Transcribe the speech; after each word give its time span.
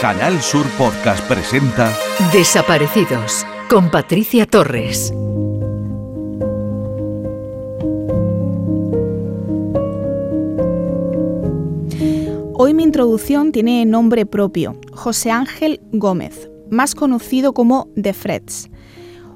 Canal 0.00 0.40
Sur 0.40 0.64
Podcast 0.78 1.22
presenta 1.28 1.94
Desaparecidos 2.32 3.44
con 3.68 3.90
Patricia 3.90 4.46
Torres. 4.46 5.12
Hoy 12.54 12.72
mi 12.72 12.82
introducción 12.82 13.52
tiene 13.52 13.84
nombre 13.84 14.24
propio, 14.24 14.80
José 14.90 15.32
Ángel 15.32 15.82
Gómez, 15.92 16.48
más 16.70 16.94
conocido 16.94 17.52
como 17.52 17.90
The 18.00 18.14
Freds. 18.14 18.70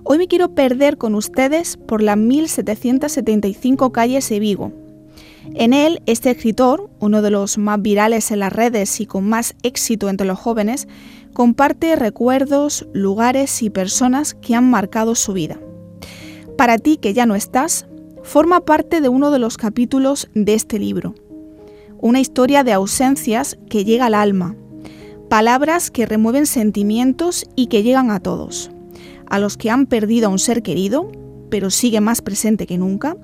Hoy 0.03 0.17
me 0.17 0.29
quiero 0.29 0.55
perder 0.55 0.97
con 0.97 1.15
ustedes 1.15 1.77
por 1.77 2.03
las 2.03 2.17
1775 2.17 3.93
calles 3.93 4.27
de 4.31 4.39
Vigo. 4.41 4.84
En 5.53 5.73
él, 5.75 6.03
este 6.07 6.31
escritor, 6.31 6.91
uno 7.01 7.21
de 7.21 7.31
los 7.31 7.59
más 7.59 7.81
virales 7.83 8.31
en 8.31 8.41
las 8.41 8.53
redes 8.53 9.01
y 9.01 9.07
con 9.07 9.29
más 9.29 9.55
éxito 9.63 10.09
entre 10.09 10.27
los 10.27 10.39
jóvenes, 10.39 10.89
comparte 11.33 11.97
recuerdos, 11.97 12.87
lugares 12.93 13.63
y 13.63 13.71
personas 13.71 14.35
que 14.35 14.55
han 14.55 14.71
marcado 14.71 15.15
su 15.15 15.33
vida. 15.33 15.59
Para 16.57 16.79
ti 16.79 16.97
que 16.97 17.13
ya 17.13 17.27
no 17.27 17.35
estás, 17.35 17.87
forma 18.23 18.65
parte 18.65 19.01
de 19.01 19.09
uno 19.09 19.31
de 19.31 19.39
los 19.39 19.57
capítulos 19.57 20.31
de 20.35 20.55
este 20.55 20.79
libro. 20.79 21.15
Una 21.99 22.21
historia 22.21 22.65
de 22.65 22.73
ausencias 22.73 23.59
que 23.69 23.85
llega 23.85 24.07
al 24.07 24.15
alma, 24.15 24.57
palabras 25.29 25.91
que 25.91 26.07
remueven 26.07 26.47
sentimientos 26.47 27.45
y 27.55 27.67
que 27.67 27.83
llegan 27.83 28.11
a 28.11 28.21
todos 28.21 28.71
a 29.27 29.39
los 29.39 29.57
que 29.57 29.71
han 29.71 29.87
perdido 29.87 30.29
a 30.29 30.31
un 30.31 30.39
ser 30.39 30.63
querido, 30.63 31.11
pero 31.55 31.71
sigue 31.71 32.01
más 32.01 32.21
presente 32.21 32.67
que 32.67 32.79
nunca, 32.79 33.17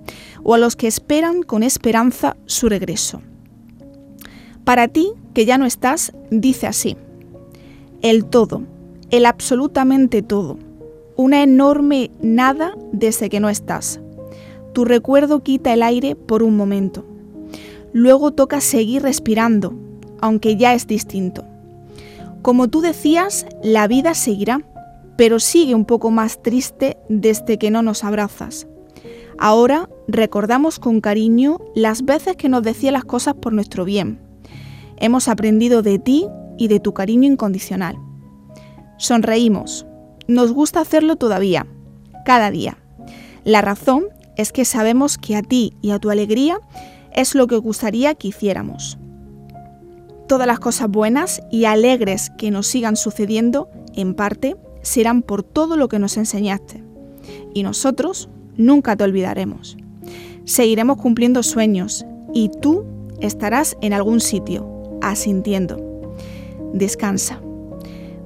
o 0.44 0.54
a 0.54 0.58
los 0.58 0.76
que 0.76 0.86
esperan 0.86 1.42
con 1.42 1.64
esperanza 1.64 2.36
su 2.46 2.68
regreso. 2.68 3.22
Para 4.62 4.86
ti, 4.86 5.14
que 5.34 5.46
ya 5.46 5.58
no 5.58 5.66
estás, 5.66 6.12
dice 6.30 6.68
así, 6.68 6.96
el 8.02 8.24
todo, 8.24 8.62
el 9.10 9.26
absolutamente 9.26 10.22
todo, 10.22 10.58
una 11.16 11.42
enorme 11.42 12.12
nada 12.22 12.76
desde 12.92 13.28
que 13.30 13.40
no 13.40 13.48
estás. 13.48 13.98
Tu 14.74 14.84
recuerdo 14.84 15.42
quita 15.42 15.72
el 15.72 15.82
aire 15.82 16.14
por 16.14 16.44
un 16.44 16.56
momento. 16.56 17.04
Luego 17.92 18.30
toca 18.30 18.60
seguir 18.60 19.02
respirando, 19.02 19.74
aunque 20.20 20.54
ya 20.54 20.72
es 20.74 20.86
distinto. 20.86 21.44
Como 22.42 22.68
tú 22.68 22.80
decías, 22.80 23.44
la 23.64 23.88
vida 23.88 24.14
seguirá 24.14 24.62
pero 25.20 25.38
sigue 25.38 25.74
un 25.74 25.84
poco 25.84 26.10
más 26.10 26.42
triste 26.42 26.96
desde 27.10 27.58
que 27.58 27.70
no 27.70 27.82
nos 27.82 28.04
abrazas. 28.04 28.66
Ahora 29.38 29.90
recordamos 30.08 30.78
con 30.78 31.02
cariño 31.02 31.58
las 31.74 32.06
veces 32.06 32.36
que 32.36 32.48
nos 32.48 32.62
decía 32.62 32.90
las 32.90 33.04
cosas 33.04 33.34
por 33.34 33.52
nuestro 33.52 33.84
bien. 33.84 34.18
Hemos 34.96 35.28
aprendido 35.28 35.82
de 35.82 35.98
ti 35.98 36.26
y 36.56 36.68
de 36.68 36.80
tu 36.80 36.94
cariño 36.94 37.26
incondicional. 37.26 37.98
Sonreímos. 38.96 39.84
Nos 40.26 40.52
gusta 40.52 40.80
hacerlo 40.80 41.16
todavía, 41.16 41.66
cada 42.24 42.50
día. 42.50 42.78
La 43.44 43.60
razón 43.60 44.06
es 44.38 44.52
que 44.52 44.64
sabemos 44.64 45.18
que 45.18 45.36
a 45.36 45.42
ti 45.42 45.74
y 45.82 45.90
a 45.90 45.98
tu 45.98 46.08
alegría 46.08 46.62
es 47.12 47.34
lo 47.34 47.46
que 47.46 47.56
gustaría 47.56 48.14
que 48.14 48.28
hiciéramos. 48.28 48.96
Todas 50.28 50.46
las 50.46 50.60
cosas 50.60 50.88
buenas 50.88 51.42
y 51.50 51.66
alegres 51.66 52.30
que 52.38 52.50
nos 52.50 52.66
sigan 52.68 52.96
sucediendo, 52.96 53.68
en 53.94 54.14
parte, 54.14 54.56
serán 54.82 55.22
por 55.22 55.42
todo 55.42 55.76
lo 55.76 55.88
que 55.88 55.98
nos 55.98 56.16
enseñaste. 56.16 56.82
Y 57.54 57.62
nosotros 57.62 58.28
nunca 58.56 58.96
te 58.96 59.04
olvidaremos. 59.04 59.76
Seguiremos 60.44 60.96
cumpliendo 60.96 61.42
sueños 61.42 62.04
y 62.34 62.50
tú 62.60 62.84
estarás 63.20 63.76
en 63.82 63.92
algún 63.92 64.20
sitio, 64.20 64.98
asintiendo. 65.02 66.14
Descansa. 66.72 67.40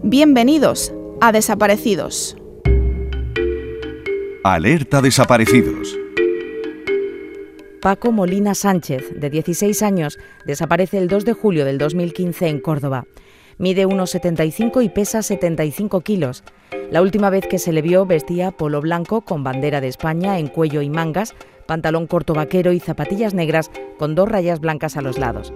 Bienvenidos 0.03 0.93
a 1.21 1.33
Desaparecidos. 1.33 2.37
Alerta 4.43 5.01
Desaparecidos. 5.01 5.99
Paco 7.81 8.13
Molina 8.13 8.55
Sánchez, 8.55 9.13
de 9.15 9.29
16 9.29 9.83
años, 9.83 10.19
desaparece 10.47 10.97
el 10.99 11.09
2 11.09 11.25
de 11.27 11.33
julio 11.35 11.67
del 11.67 11.77
2015 11.77 12.49
en 12.49 12.61
Córdoba. 12.61 13.07
Mide 13.59 13.87
1,75 13.87 14.83
y 14.83 14.89
pesa 14.89 15.23
75 15.23 16.01
kilos. 16.01 16.45
La 16.91 17.03
última 17.03 17.31
vez 17.31 17.47
que 17.47 17.59
se 17.59 17.73
le 17.73 17.83
vio 17.83 18.07
vestía 18.07 18.51
polo 18.51 18.81
blanco 18.81 19.23
con 19.23 19.45
bandera 19.45 19.81
de 19.81 19.89
España 19.89 20.39
en 20.39 20.49
cuello 20.49 20.83
y 20.83 20.91
mangas, 20.91 21.35
pantalón 21.67 22.07
corto 22.07 22.35
vaquero 22.35 22.73
y 22.73 22.81
zapatillas 22.81 23.35
negras 23.35 23.71
con 23.99 24.15
dos 24.15 24.29
rayas 24.29 24.61
blancas 24.61 24.97
a 24.97 25.03
los 25.03 25.19
lados. 25.19 25.53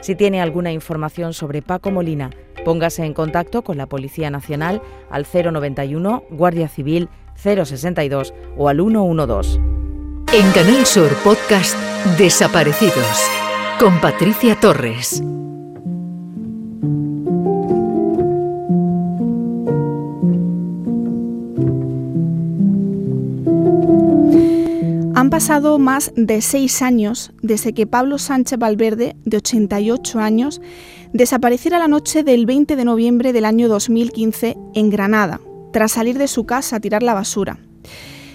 Si 0.00 0.14
tiene 0.14 0.40
alguna 0.42 0.72
información 0.72 1.32
sobre 1.32 1.62
Paco 1.62 1.90
Molina, 1.90 2.30
póngase 2.64 3.04
en 3.04 3.14
contacto 3.14 3.62
con 3.62 3.78
la 3.78 3.86
Policía 3.86 4.30
Nacional 4.30 4.82
al 5.10 5.26
091, 5.32 6.24
Guardia 6.30 6.68
Civil 6.68 7.08
062 7.36 8.34
o 8.56 8.68
al 8.68 8.76
112. 8.78 9.58
En 10.32 10.50
Canal 10.52 10.84
Sur 10.84 11.12
Podcast 11.22 11.76
Desaparecidos 12.18 13.30
con 13.78 14.00
Patricia 14.00 14.58
Torres. 14.60 15.22
Pasado 25.34 25.80
más 25.80 26.12
de 26.14 26.40
seis 26.40 26.80
años 26.80 27.32
desde 27.42 27.72
que 27.72 27.88
Pablo 27.88 28.18
Sánchez 28.18 28.56
Valverde, 28.56 29.16
de 29.24 29.38
88 29.38 30.20
años, 30.20 30.60
desapareciera 31.12 31.80
la 31.80 31.88
noche 31.88 32.22
del 32.22 32.46
20 32.46 32.76
de 32.76 32.84
noviembre 32.84 33.32
del 33.32 33.44
año 33.44 33.66
2015 33.66 34.56
en 34.76 34.90
Granada, 34.90 35.40
tras 35.72 35.90
salir 35.90 36.18
de 36.18 36.28
su 36.28 36.46
casa 36.46 36.76
a 36.76 36.80
tirar 36.80 37.02
la 37.02 37.14
basura. 37.14 37.58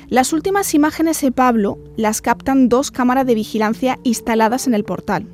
Las 0.10 0.34
últimas 0.34 0.74
imágenes 0.74 1.22
de 1.22 1.32
Pablo 1.32 1.80
las 1.96 2.20
captan 2.20 2.68
dos 2.68 2.92
cámaras 2.92 3.26
de 3.26 3.36
vigilancia 3.36 3.98
instaladas 4.04 4.68
en 4.68 4.74
el 4.74 4.84
portal. 4.84 5.26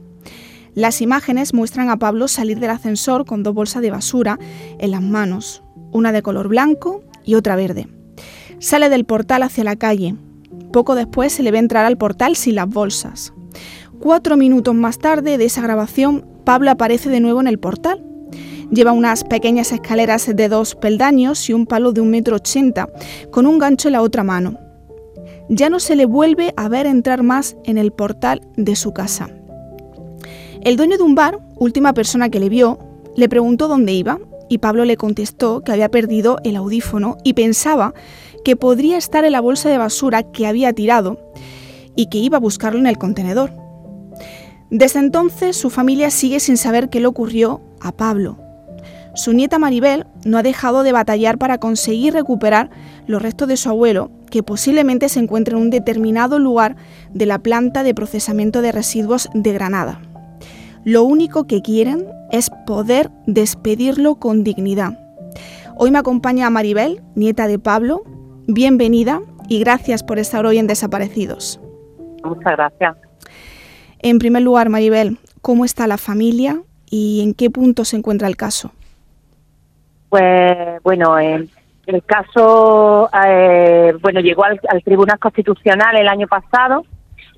Las 0.75 1.01
imágenes 1.01 1.55
muestran 1.55 1.89
a 1.89 1.97
Pablo 1.97 2.27
salir 2.27 2.59
del 2.59 2.69
ascensor 2.69 3.25
con 3.25 3.41
dos 3.41 3.55
bolsas 3.55 3.81
de 3.81 3.89
basura 3.89 4.37
en 4.77 4.91
las 4.91 5.01
manos, 5.01 5.63
una 5.91 6.11
de 6.11 6.21
color 6.21 6.47
blanco 6.47 7.03
y 7.23 7.33
otra 7.33 7.55
verde. 7.55 7.87
Sale 8.59 8.89
del 8.89 9.05
portal 9.05 9.41
hacia 9.41 9.63
la 9.63 9.75
calle, 9.77 10.13
poco 10.75 10.93
después 10.93 11.31
se 11.31 11.41
le 11.41 11.51
ve 11.51 11.59
entrar 11.59 11.85
al 11.85 11.97
portal 11.97 12.35
sin 12.35 12.55
las 12.55 12.67
bolsas. 12.67 13.31
Cuatro 13.97 14.35
minutos 14.35 14.75
más 14.75 14.99
tarde 14.99 15.37
de 15.37 15.45
esa 15.45 15.61
grabación, 15.61 16.25
Pablo 16.43 16.69
aparece 16.69 17.09
de 17.09 17.21
nuevo 17.21 17.39
en 17.39 17.47
el 17.47 17.59
portal. 17.59 18.03
Lleva 18.71 18.91
unas 18.91 19.23
pequeñas 19.23 19.71
escaleras 19.71 20.29
de 20.35 20.49
dos 20.49 20.75
peldaños 20.75 21.49
y 21.49 21.53
un 21.53 21.65
palo 21.65 21.93
de 21.93 22.01
un 22.01 22.09
metro 22.09 22.35
ochenta, 22.35 22.89
con 23.31 23.45
un 23.45 23.57
gancho 23.57 23.87
en 23.87 23.93
la 23.93 24.01
otra 24.01 24.25
mano. 24.25 24.59
Ya 25.47 25.69
no 25.69 25.79
se 25.79 25.95
le 25.95 26.05
vuelve 26.05 26.53
a 26.57 26.67
ver 26.67 26.87
entrar 26.87 27.23
más 27.23 27.55
en 27.63 27.77
el 27.77 27.93
portal 27.93 28.41
de 28.57 28.75
su 28.75 28.91
casa. 28.91 29.29
El 30.61 30.75
dueño 30.75 30.97
de 30.97 31.03
un 31.03 31.15
bar, 31.15 31.39
última 31.55 31.93
persona 31.93 32.27
que 32.27 32.41
le 32.41 32.49
vio, 32.49 32.79
le 33.15 33.29
preguntó 33.29 33.69
dónde 33.69 33.93
iba 33.93 34.19
y 34.49 34.57
Pablo 34.57 34.83
le 34.83 34.97
contestó 34.97 35.61
que 35.61 35.71
había 35.71 35.89
perdido 35.89 36.37
el 36.43 36.57
audífono 36.57 37.15
y 37.23 37.31
pensaba 37.31 37.93
que 38.45 38.55
podría 38.55 38.97
estar 38.97 39.25
en 39.25 39.33
la 39.33 39.41
bolsa 39.41 39.69
de 39.69 39.79
basura 39.79 40.23
que 40.23 40.45
había 40.45 40.71
tirado 40.71 41.19
y 41.95 42.05
que 42.05 42.19
iba 42.19 42.37
a 42.37 42.39
buscarlo 42.39 42.79
en 42.79 42.85
el 42.85 42.99
contenedor. 42.99 43.51
Desde 44.69 44.99
entonces 44.99 45.57
su 45.57 45.71
familia 45.71 46.11
sigue 46.11 46.39
sin 46.39 46.55
saber 46.55 46.89
qué 46.89 46.99
le 46.99 47.07
ocurrió 47.07 47.61
a 47.81 47.91
Pablo. 47.91 48.37
Su 49.15 49.33
nieta 49.33 49.57
Maribel 49.57 50.05
no 50.25 50.37
ha 50.37 50.43
dejado 50.43 50.83
de 50.83 50.91
batallar 50.91 51.39
para 51.39 51.57
conseguir 51.57 52.13
recuperar 52.13 52.69
los 53.07 53.21
restos 53.21 53.47
de 53.47 53.57
su 53.57 53.69
abuelo, 53.69 54.11
que 54.29 54.43
posiblemente 54.43 55.09
se 55.09 55.21
encuentra 55.21 55.55
en 55.55 55.63
un 55.63 55.69
determinado 55.71 56.37
lugar 56.37 56.75
de 57.13 57.25
la 57.25 57.39
planta 57.39 57.81
de 57.81 57.95
procesamiento 57.95 58.61
de 58.61 58.71
residuos 58.71 59.27
de 59.33 59.53
Granada. 59.53 60.01
Lo 60.83 61.03
único 61.03 61.47
que 61.47 61.63
quieren 61.63 62.05
es 62.31 62.51
poder 62.67 63.09
despedirlo 63.25 64.15
con 64.15 64.43
dignidad. 64.43 64.99
Hoy 65.77 65.89
me 65.89 65.97
acompaña 65.97 66.49
Maribel, 66.51 67.01
nieta 67.15 67.47
de 67.47 67.57
Pablo, 67.57 68.03
bienvenida 68.47 69.21
y 69.49 69.59
gracias 69.59 70.03
por 70.03 70.19
estar 70.19 70.45
hoy 70.45 70.57
en 70.57 70.67
Desaparecidos. 70.67 71.59
Muchas 72.23 72.53
gracias. 72.57 72.97
En 73.99 74.19
primer 74.19 74.43
lugar, 74.43 74.69
Maribel, 74.69 75.17
¿cómo 75.41 75.65
está 75.65 75.87
la 75.87 75.97
familia 75.97 76.61
y 76.89 77.21
en 77.23 77.33
qué 77.33 77.49
punto 77.49 77.85
se 77.85 77.97
encuentra 77.97 78.27
el 78.27 78.35
caso? 78.35 78.71
Pues 80.09 80.81
bueno, 80.83 81.17
el, 81.17 81.49
caso 82.05 83.09
eh, 83.27 83.93
bueno 84.01 84.21
llegó 84.21 84.43
al, 84.43 84.59
Tribunal 84.83 85.19
Constitucional 85.19 85.97
el 85.97 86.07
año 86.07 86.27
pasado. 86.27 86.85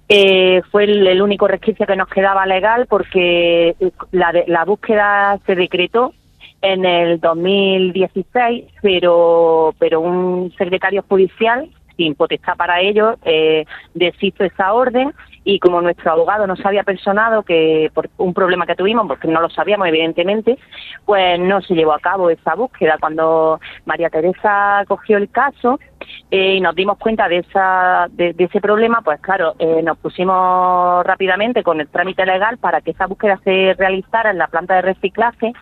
Eh, 0.10 0.62
fue 0.72 0.86
el, 0.86 1.22
único 1.22 1.48
resquicio 1.48 1.86
que 1.86 1.98
nos 1.98 2.08
quedaba 2.08 2.46
legal 2.46 2.86
porque 2.88 3.76
la, 4.12 4.32
la 4.48 4.64
búsqueda 4.64 5.38
se 5.46 5.56
decretó 5.56 6.14
en 6.62 6.86
el 6.86 7.20
2016, 7.20 8.66
pero, 8.82 9.74
pero 9.80 10.02
un 10.02 10.54
secretario 10.58 11.04
judicial, 11.08 11.70
sin 11.96 12.16
potestad 12.16 12.56
para 12.56 12.82
ello, 12.82 13.16
eh, 13.26 13.66
deshizo 13.94 14.44
esa 14.44 14.74
orden 14.74 15.14
y 15.48 15.60
como 15.60 15.82
nuestro 15.82 16.12
abogado 16.12 16.46
no 16.46 16.58
se 16.58 16.68
había 16.68 16.84
personado 16.84 17.42
que 17.42 17.90
por 17.94 18.10
un 18.18 18.34
problema 18.34 18.66
que 18.66 18.76
tuvimos, 18.76 19.08
porque 19.08 19.30
no 19.30 19.40
lo 19.40 19.50
sabíamos 19.50 19.88
evidentemente, 19.88 20.58
pues 21.06 21.40
no 21.40 21.62
se 21.62 21.74
llevó 21.74 21.94
a 21.94 22.00
cabo 22.00 22.30
esa 22.30 22.54
búsqueda. 22.54 22.98
Cuando 23.00 23.62
María 23.86 24.10
Teresa 24.10 24.84
cogió 24.90 25.16
el 25.16 25.30
caso 25.30 25.80
eh, 26.30 26.56
y 26.56 26.60
nos 26.60 26.76
dimos 26.76 26.98
cuenta 26.98 27.30
de, 27.30 27.38
esa, 27.38 28.08
de, 28.12 28.36
ese 28.38 28.60
problema, 28.60 29.00
pues 29.02 29.22
claro, 29.22 29.56
eh, 29.58 29.82
nos 29.82 29.98
pusimos 30.00 31.06
rápidamente 31.06 31.64
con 31.64 31.80
el 31.80 31.88
trámite 31.88 32.26
legal 32.26 32.58
para 32.58 32.82
que 32.82 32.92
esa 32.92 33.08
búsqueda 33.08 33.40
se 33.46 33.74
realizara 33.78 34.32
en 34.32 34.40
la 34.40 34.48
planta 34.48 34.76
de 34.76 34.82
reciclaje, 34.82 35.54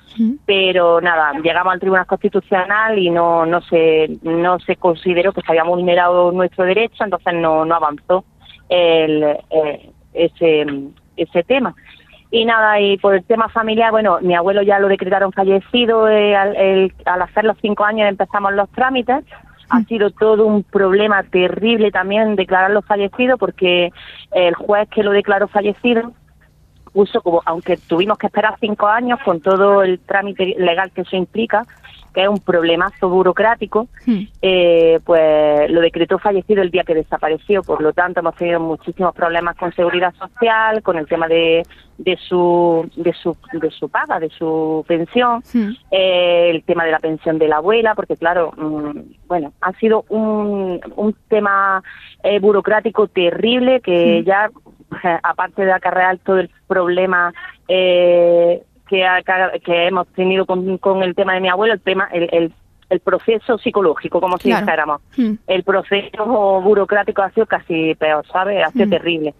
pero 0.47 0.99
nada, 0.99 1.31
llegamos 1.43 1.73
al 1.73 1.79
Tribunal 1.79 2.07
Constitucional 2.07 2.97
y 2.97 3.11
no, 3.11 3.45
no, 3.45 3.61
se, 3.61 4.17
no 4.23 4.57
se 4.61 4.77
consideró 4.77 5.31
que 5.31 5.41
se 5.41 5.51
había 5.51 5.63
vulnerado 5.63 6.31
nuestro 6.31 6.65
derecho, 6.65 7.03
entonces 7.03 7.35
no, 7.35 7.65
no 7.65 7.75
avanzó 7.75 8.25
el, 8.69 9.23
eh, 9.23 9.89
ese, 10.13 10.65
ese 11.17 11.43
tema. 11.43 11.75
Y 12.31 12.45
nada, 12.45 12.79
y 12.79 12.97
por 12.97 13.15
el 13.15 13.23
tema 13.23 13.49
familiar, 13.49 13.91
bueno, 13.91 14.17
mi 14.21 14.35
abuelo 14.35 14.61
ya 14.61 14.79
lo 14.79 14.87
decretaron 14.87 15.31
fallecido, 15.31 16.09
eh, 16.09 16.35
al, 16.35 16.91
al 17.05 17.21
hacer 17.21 17.45
los 17.45 17.57
cinco 17.61 17.85
años 17.85 18.09
empezamos 18.09 18.53
los 18.53 18.69
trámites, 18.71 19.23
ha 19.69 19.79
mm. 19.79 19.85
sido 19.85 20.11
todo 20.11 20.45
un 20.45 20.63
problema 20.63 21.23
terrible 21.23 21.91
también 21.91 22.35
declararlo 22.35 22.81
fallecido 22.81 23.37
porque 23.37 23.91
el 24.31 24.53
juez 24.55 24.89
que 24.89 25.03
lo 25.03 25.11
declaró 25.11 25.47
fallecido 25.47 26.13
puso 26.93 27.21
como, 27.21 27.41
aunque 27.45 27.77
tuvimos 27.77 28.17
que 28.17 28.27
esperar 28.27 28.55
cinco 28.59 28.87
años 28.87 29.19
con 29.25 29.41
todo 29.41 29.83
el 29.83 29.99
trámite 29.99 30.55
legal 30.57 30.91
que 30.91 31.01
eso 31.01 31.15
implica, 31.17 31.65
que 32.15 32.23
es 32.23 32.29
un 32.29 32.39
problemazo 32.39 33.09
burocrático, 33.09 33.89
hmm. 34.05 34.21
eh, 34.41 34.99
pues 35.03 35.69
lo 35.69 35.81
decretó 35.81 36.17
fallecido 36.17 36.61
el 36.61 36.71
día 36.71 36.85
que 36.85 36.95
desapareció. 36.95 37.61
Por 37.61 37.81
lo 37.81 37.91
tanto, 37.91 38.21
hemos 38.21 38.35
tenido 38.35 38.61
muchísimos 38.61 39.13
problemas 39.13 39.57
con 39.57 39.73
seguridad 39.73 40.13
social, 40.15 40.81
con 40.81 40.97
el 40.97 41.07
tema 41.07 41.27
de, 41.27 41.63
de 41.97 42.17
su 42.17 42.89
de 42.95 43.11
su 43.13 43.35
de 43.51 43.69
su 43.69 43.89
paga, 43.89 44.19
de 44.19 44.29
su 44.29 44.85
pensión, 44.87 45.43
hmm. 45.53 45.71
eh, 45.91 46.51
el 46.51 46.63
tema 46.63 46.85
de 46.85 46.91
la 46.91 46.99
pensión 46.99 47.37
de 47.37 47.49
la 47.49 47.57
abuela, 47.57 47.95
porque 47.95 48.15
claro, 48.15 48.53
mm, 48.55 49.27
bueno, 49.27 49.51
ha 49.59 49.73
sido 49.73 50.05
un, 50.07 50.79
un 50.95 51.15
tema 51.27 51.83
eh, 52.23 52.39
burocrático 52.39 53.07
terrible 53.07 53.81
que 53.81 54.21
hmm. 54.21 54.25
ya 54.25 54.49
aparte 55.23 55.65
de 55.65 55.73
acarrear 55.73 56.17
todo 56.19 56.39
el 56.39 56.49
problema 56.67 57.33
eh, 57.67 58.63
que, 58.87 59.05
que 59.63 59.87
hemos 59.87 60.07
tenido 60.09 60.45
con, 60.45 60.77
con, 60.77 61.03
el 61.03 61.15
tema 61.15 61.33
de 61.33 61.41
mi 61.41 61.49
abuelo, 61.49 61.73
el 61.73 61.81
tema, 61.81 62.07
el, 62.11 62.53
el, 62.89 62.99
proceso 62.99 63.57
psicológico, 63.57 64.21
como 64.21 64.37
si 64.37 64.49
dijéramos. 64.49 65.01
Hmm. 65.17 65.33
El 65.47 65.63
proceso 65.63 66.61
burocrático 66.61 67.21
ha 67.21 67.31
sido 67.31 67.45
casi 67.45 67.95
peor, 67.95 68.25
¿sabes? 68.31 68.63
Ha 68.63 68.71
sido 68.71 68.85
hmm. 68.85 68.89
terrible. 68.89 69.33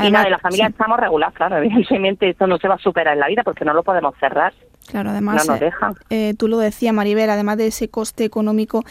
y 0.00 0.10
nada, 0.10 0.24
de 0.24 0.30
la 0.30 0.38
familia 0.38 0.68
estamos 0.68 0.98
regular, 0.98 1.32
claro, 1.32 1.56
evidentemente 1.62 2.30
esto 2.30 2.46
no 2.46 2.58
se 2.58 2.68
va 2.68 2.76
a 2.76 2.78
superar 2.78 3.14
en 3.14 3.20
la 3.20 3.28
vida 3.28 3.42
porque 3.42 3.64
no 3.64 3.74
lo 3.74 3.82
podemos 3.82 4.14
cerrar. 4.18 4.52
Claro, 4.86 5.10
además, 5.10 5.46
no 5.46 5.52
nos 5.52 5.60
dejan. 5.60 5.94
Eh, 6.10 6.34
tú 6.38 6.48
lo 6.48 6.58
decías, 6.58 6.92
Maribel, 6.92 7.30
además 7.30 7.56
de 7.56 7.68
ese 7.68 7.88
coste 7.88 8.24
económico, 8.24 8.84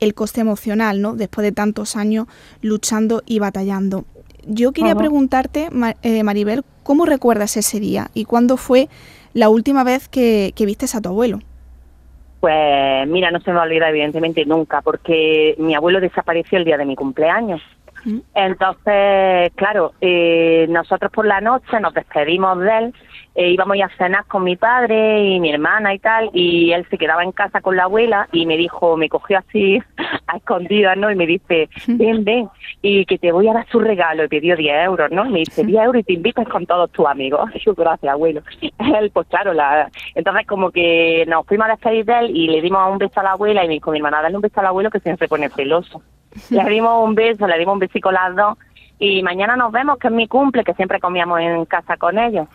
el 0.00 0.14
coste 0.14 0.40
emocional, 0.40 1.00
¿no? 1.00 1.14
Después 1.14 1.44
de 1.44 1.52
tantos 1.52 1.96
años 1.96 2.26
luchando 2.62 3.22
y 3.26 3.38
batallando. 3.38 4.04
Yo 4.46 4.72
quería 4.72 4.94
preguntarte, 4.94 5.68
eh, 6.02 6.22
Maribel, 6.22 6.64
¿cómo 6.84 7.04
recuerdas 7.04 7.56
ese 7.56 7.80
día 7.80 8.08
y 8.14 8.26
cuándo 8.26 8.56
fue 8.56 8.88
la 9.36 9.50
última 9.50 9.84
vez 9.84 10.08
que, 10.08 10.52
que 10.56 10.64
vistes 10.64 10.94
a 10.94 11.02
tu 11.02 11.10
abuelo? 11.10 11.40
Pues 12.40 13.06
mira, 13.06 13.30
no 13.30 13.38
se 13.40 13.52
me 13.52 13.58
olvida 13.58 13.90
evidentemente 13.90 14.46
nunca, 14.46 14.80
porque 14.80 15.54
mi 15.58 15.74
abuelo 15.74 16.00
desapareció 16.00 16.56
el 16.56 16.64
día 16.64 16.78
de 16.78 16.86
mi 16.86 16.96
cumpleaños. 16.96 17.60
Entonces, 18.34 19.52
claro, 19.56 19.92
eh, 20.00 20.66
nosotros 20.70 21.12
por 21.12 21.26
la 21.26 21.40
noche 21.42 21.78
nos 21.80 21.92
despedimos 21.92 22.60
de 22.60 22.78
él, 22.78 22.94
eh, 23.36 23.50
íbamos 23.50 23.76
a 23.82 23.88
cenar 23.98 24.24
con 24.24 24.44
mi 24.44 24.56
padre 24.56 25.22
y 25.22 25.40
mi 25.40 25.52
hermana 25.52 25.92
y 25.92 25.98
tal, 25.98 26.30
y 26.32 26.72
él 26.72 26.86
se 26.88 26.96
quedaba 26.96 27.22
en 27.22 27.32
casa 27.32 27.60
con 27.60 27.76
la 27.76 27.84
abuela 27.84 28.28
y 28.32 28.46
me 28.46 28.56
dijo, 28.56 28.96
me 28.96 29.10
cogió 29.10 29.38
así 29.38 29.78
a 30.26 30.38
escondidas, 30.38 30.96
¿no? 30.96 31.10
Y 31.10 31.16
me 31.16 31.26
dice, 31.26 31.68
ven, 31.86 32.24
ven, 32.24 32.48
y 32.80 33.04
que 33.04 33.18
te 33.18 33.32
voy 33.32 33.46
a 33.48 33.52
dar 33.52 33.68
su 33.68 33.78
regalo, 33.78 34.24
y 34.24 34.28
pidió 34.28 34.56
10 34.56 34.86
euros, 34.86 35.10
¿no? 35.10 35.26
Y 35.26 35.30
me 35.30 35.38
dice, 35.40 35.64
10 35.64 35.84
euros 35.84 36.00
y 36.00 36.04
te 36.04 36.12
invitas 36.14 36.48
con 36.48 36.64
todos 36.64 36.90
tus 36.92 37.06
amigos. 37.06 37.50
yo, 37.64 37.74
gracias, 37.74 38.10
abuelo. 38.10 38.40
él, 38.78 39.10
pues 39.12 39.28
claro, 39.28 39.52
la... 39.52 39.90
entonces 40.14 40.46
como 40.46 40.70
que 40.70 41.24
nos 41.28 41.44
fuimos 41.46 41.66
a 41.66 41.72
despedir 41.72 42.06
de 42.06 42.18
él 42.20 42.30
y 42.34 42.48
le 42.48 42.62
dimos 42.62 42.90
un 42.90 42.96
beso 42.96 43.20
a 43.20 43.22
la 43.22 43.32
abuela 43.32 43.64
y 43.64 43.68
me 43.68 43.74
dijo 43.74 43.90
mi 43.90 43.98
hermana, 43.98 44.22
dale 44.22 44.36
un 44.36 44.42
beso 44.42 44.60
al 44.60 44.66
abuelo 44.66 44.90
que 44.90 45.00
se 45.00 45.10
me 45.10 45.28
pone 45.28 45.50
celoso. 45.50 46.00
Le 46.50 46.64
dimos 46.64 47.04
un 47.04 47.14
beso, 47.14 47.46
le 47.46 47.58
dimos 47.58 47.74
un 47.74 47.80
besico 47.80 48.10
las 48.10 48.34
dos 48.34 48.56
y 48.98 49.22
mañana 49.22 49.56
nos 49.56 49.72
vemos, 49.72 49.98
que 49.98 50.08
es 50.08 50.12
mi 50.12 50.26
cumple, 50.26 50.64
que 50.64 50.74
siempre 50.74 51.00
comíamos 51.00 51.40
en 51.40 51.64
casa 51.66 51.96
con 51.96 52.18
ellos. 52.18 52.48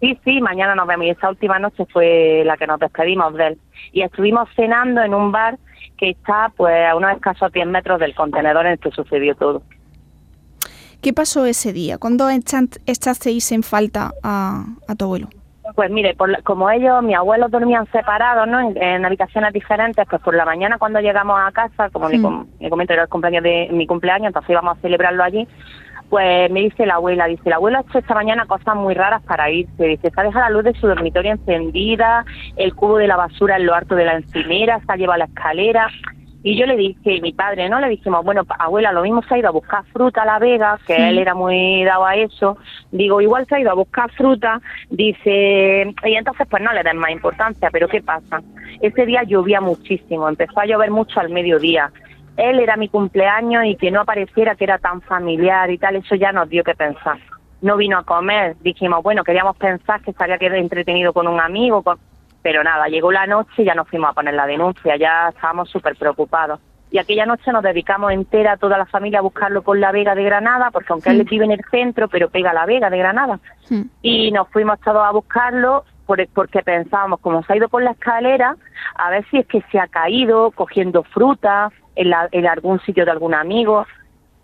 Sí, 0.00 0.18
sí, 0.24 0.40
mañana 0.40 0.74
nos 0.74 0.86
vemos 0.86 1.06
y 1.06 1.10
esa 1.10 1.28
última 1.28 1.58
noche 1.58 1.84
fue 1.92 2.42
la 2.44 2.56
que 2.56 2.66
nos 2.66 2.78
despedimos 2.78 3.34
de 3.34 3.48
él. 3.48 3.58
Y 3.92 4.02
estuvimos 4.02 4.48
cenando 4.54 5.02
en 5.02 5.14
un 5.14 5.32
bar 5.32 5.58
que 5.98 6.10
está 6.10 6.52
pues 6.56 6.86
a 6.86 6.94
unos 6.94 7.12
escasos 7.12 7.52
10 7.52 7.66
metros 7.66 7.98
del 8.00 8.14
contenedor 8.14 8.66
en 8.66 8.72
el 8.72 8.78
que 8.78 8.90
sucedió 8.90 9.34
todo. 9.34 9.62
¿Qué 11.02 11.12
pasó 11.12 11.46
ese 11.46 11.72
día? 11.72 11.98
¿Cuándo 11.98 12.28
echasteis 12.28 13.52
en 13.52 13.62
falta 13.62 14.12
a, 14.22 14.64
a 14.86 14.94
tu 14.94 15.06
abuelo? 15.06 15.28
Pues 15.74 15.90
mire, 15.90 16.16
como 16.42 16.70
ellos, 16.70 17.02
mis 17.02 17.16
abuelos 17.16 17.50
dormían 17.50 17.86
separados, 17.92 18.46
¿no? 18.48 18.72
En, 18.74 19.04
habitaciones 19.04 19.52
diferentes, 19.52 20.04
pues 20.08 20.20
por 20.20 20.34
la 20.34 20.44
mañana 20.44 20.78
cuando 20.78 21.00
llegamos 21.00 21.38
a 21.40 21.52
casa, 21.52 21.90
como 21.90 22.08
mi 22.08 22.68
comento 22.68 22.92
era 22.92 23.02
el 23.02 23.08
cumpleaños 23.08 23.44
de 23.44 23.68
mi 23.70 23.86
cumpleaños, 23.86 24.28
entonces 24.28 24.50
íbamos 24.50 24.76
a 24.76 24.80
celebrarlo 24.80 25.22
allí, 25.22 25.46
pues 26.10 26.50
me 26.50 26.60
dice 26.60 26.86
la 26.86 26.94
abuela, 26.94 27.26
dice, 27.26 27.48
la 27.48 27.56
abuela 27.56 27.78
ha 27.78 27.82
hecho 27.82 27.98
esta 27.98 28.14
mañana 28.14 28.44
cosas 28.46 28.74
muy 28.74 28.94
raras 28.94 29.22
para 29.22 29.48
irse, 29.48 29.84
dice, 29.84 30.08
está 30.08 30.24
dejado 30.24 30.44
la 30.44 30.50
luz 30.50 30.64
de 30.64 30.74
su 30.74 30.88
dormitorio 30.88 31.30
encendida, 31.30 32.24
el 32.56 32.74
cubo 32.74 32.98
de 32.98 33.06
la 33.06 33.16
basura 33.16 33.56
en 33.56 33.66
lo 33.66 33.74
alto 33.74 33.94
de 33.94 34.04
la 34.04 34.16
encimera, 34.16 34.80
se 34.80 34.92
ha 34.92 34.96
llevado 34.96 35.20
la 35.20 35.24
escalera, 35.26 35.88
y 36.42 36.56
yo 36.56 36.66
le 36.66 36.76
dije, 36.76 37.20
mi 37.20 37.32
padre, 37.32 37.68
¿no? 37.68 37.80
Le 37.80 37.90
dijimos, 37.90 38.24
bueno, 38.24 38.46
abuela, 38.58 38.92
lo 38.92 39.02
mismo 39.02 39.22
se 39.22 39.34
ha 39.34 39.38
ido 39.38 39.48
a 39.48 39.52
buscar 39.52 39.84
fruta 39.92 40.22
a 40.22 40.26
la 40.26 40.38
vega, 40.38 40.78
que 40.86 41.10
él 41.10 41.18
era 41.18 41.34
muy 41.34 41.84
dado 41.84 42.06
a 42.06 42.16
eso. 42.16 42.56
Digo, 42.90 43.20
igual 43.20 43.46
se 43.46 43.56
ha 43.56 43.60
ido 43.60 43.70
a 43.70 43.74
buscar 43.74 44.10
fruta, 44.12 44.60
dice, 44.88 45.94
y 46.04 46.14
entonces 46.14 46.46
pues 46.48 46.62
no 46.62 46.72
le 46.72 46.82
den 46.82 46.96
más 46.96 47.10
importancia, 47.10 47.68
pero 47.70 47.88
¿qué 47.88 48.00
pasa? 48.00 48.40
Ese 48.80 49.04
día 49.04 49.22
llovía 49.22 49.60
muchísimo, 49.60 50.28
empezó 50.28 50.60
a 50.60 50.66
llover 50.66 50.90
mucho 50.90 51.20
al 51.20 51.28
mediodía. 51.28 51.92
Él 52.36 52.60
era 52.60 52.76
mi 52.76 52.88
cumpleaños 52.88 53.64
y 53.66 53.76
que 53.76 53.90
no 53.90 54.00
apareciera 54.00 54.54
que 54.54 54.64
era 54.64 54.78
tan 54.78 55.00
familiar 55.02 55.70
y 55.70 55.78
tal, 55.78 55.96
eso 55.96 56.14
ya 56.14 56.32
nos 56.32 56.48
dio 56.48 56.64
que 56.64 56.74
pensar. 56.74 57.18
No 57.60 57.76
vino 57.76 57.98
a 57.98 58.04
comer, 58.04 58.56
dijimos, 58.60 59.02
bueno, 59.02 59.24
queríamos 59.24 59.56
pensar 59.56 60.00
que 60.00 60.12
estaría 60.12 60.36
entretenido 60.56 61.12
con 61.12 61.28
un 61.28 61.40
amigo, 61.40 61.82
con 61.82 61.98
pero 62.42 62.64
nada, 62.64 62.86
llegó 62.88 63.12
la 63.12 63.26
noche 63.26 63.50
y 63.58 63.64
ya 63.64 63.74
nos 63.74 63.88
fuimos 63.88 64.10
a 64.10 64.14
poner 64.14 64.34
la 64.34 64.46
denuncia, 64.46 64.96
ya 64.96 65.28
estábamos 65.28 65.68
súper 65.68 65.96
preocupados. 65.96 66.60
Y 66.90 66.98
aquella 66.98 67.24
noche 67.24 67.52
nos 67.52 67.62
dedicamos 67.62 68.12
entera 68.12 68.56
toda 68.56 68.76
la 68.76 68.86
familia 68.86 69.20
a 69.20 69.22
buscarlo 69.22 69.62
por 69.62 69.78
la 69.78 69.92
Vega 69.92 70.14
de 70.14 70.24
Granada, 70.24 70.70
porque 70.72 70.92
aunque 70.92 71.10
él 71.10 71.22
vive 71.22 71.44
en 71.44 71.52
el 71.52 71.64
centro, 71.70 72.08
pero 72.08 72.30
pega 72.30 72.52
la 72.52 72.66
Vega 72.66 72.90
de 72.90 72.98
Granada. 72.98 73.38
Y 74.02 74.32
nos 74.32 74.48
fuimos 74.48 74.80
todos 74.80 75.04
a 75.04 75.12
buscarlo 75.12 75.84
porque 76.34 76.62
pensábamos, 76.64 77.20
como 77.20 77.44
se 77.44 77.52
ha 77.52 77.56
ido 77.56 77.68
por 77.68 77.84
la 77.84 77.92
escalera, 77.92 78.56
a 78.96 79.10
ver 79.10 79.24
si 79.30 79.38
es 79.38 79.46
que 79.46 79.62
se 79.70 79.78
ha 79.78 79.86
caído 79.86 80.50
cogiendo 80.50 81.04
fruta 81.04 81.70
en, 81.96 82.12
en 82.32 82.46
algún 82.46 82.80
sitio 82.80 83.04
de 83.04 83.10
algún 83.10 83.34
amigo. 83.34 83.86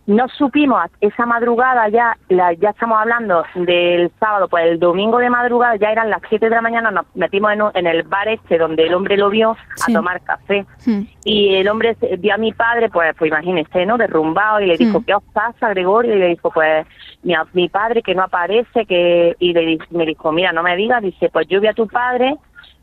No 0.06 0.28
supimos 0.28 0.82
esa 1.00 1.26
madrugada 1.26 1.88
ya, 1.88 2.16
ya 2.28 2.70
estamos 2.70 2.96
hablando 2.96 3.42
del 3.56 4.12
sábado, 4.20 4.46
pues 4.48 4.64
el 4.64 4.78
domingo 4.78 5.18
de 5.18 5.28
madrugada 5.28 5.74
ya 5.74 5.90
eran 5.90 6.10
las 6.10 6.22
7 6.28 6.48
de 6.48 6.54
la 6.54 6.62
mañana, 6.62 6.92
nos 6.92 7.06
metimos 7.16 7.50
en, 7.74 7.86
el 7.88 8.04
bar 8.04 8.28
este 8.28 8.56
donde 8.56 8.86
el 8.86 8.94
hombre 8.94 9.16
lo 9.16 9.30
vio 9.30 9.56
a 9.84 9.92
tomar 9.92 10.20
café. 10.22 10.64
Hmm. 10.86 11.06
Y 11.24 11.56
el 11.56 11.66
hombre 11.66 11.96
vio 12.20 12.34
a 12.34 12.36
mi 12.36 12.52
padre, 12.52 12.88
pues, 12.88 13.16
pues 13.18 13.32
imagínese, 13.32 13.84
¿no? 13.84 13.98
Derrumbado 13.98 14.60
y 14.60 14.66
le 14.66 14.76
dijo, 14.76 15.00
hmm. 15.00 15.04
¿qué 15.04 15.14
os 15.16 15.24
pasa, 15.32 15.70
Gregorio? 15.70 16.14
Y 16.14 16.20
le 16.20 16.28
dijo, 16.28 16.52
pues 16.52 16.86
mi, 17.24 17.34
mi 17.52 17.68
padre 17.68 18.00
que 18.00 18.14
no 18.14 18.22
aparece, 18.22 18.86
que 18.86 19.34
y 19.40 19.52
le, 19.52 19.78
me 19.90 20.06
dijo, 20.06 20.30
mira, 20.30 20.52
no 20.52 20.62
me 20.62 20.76
digas, 20.76 21.02
dice, 21.02 21.30
pues 21.30 21.48
yo 21.48 21.60
vi 21.60 21.66
a 21.66 21.74
tu 21.74 21.88
padre 21.88 22.36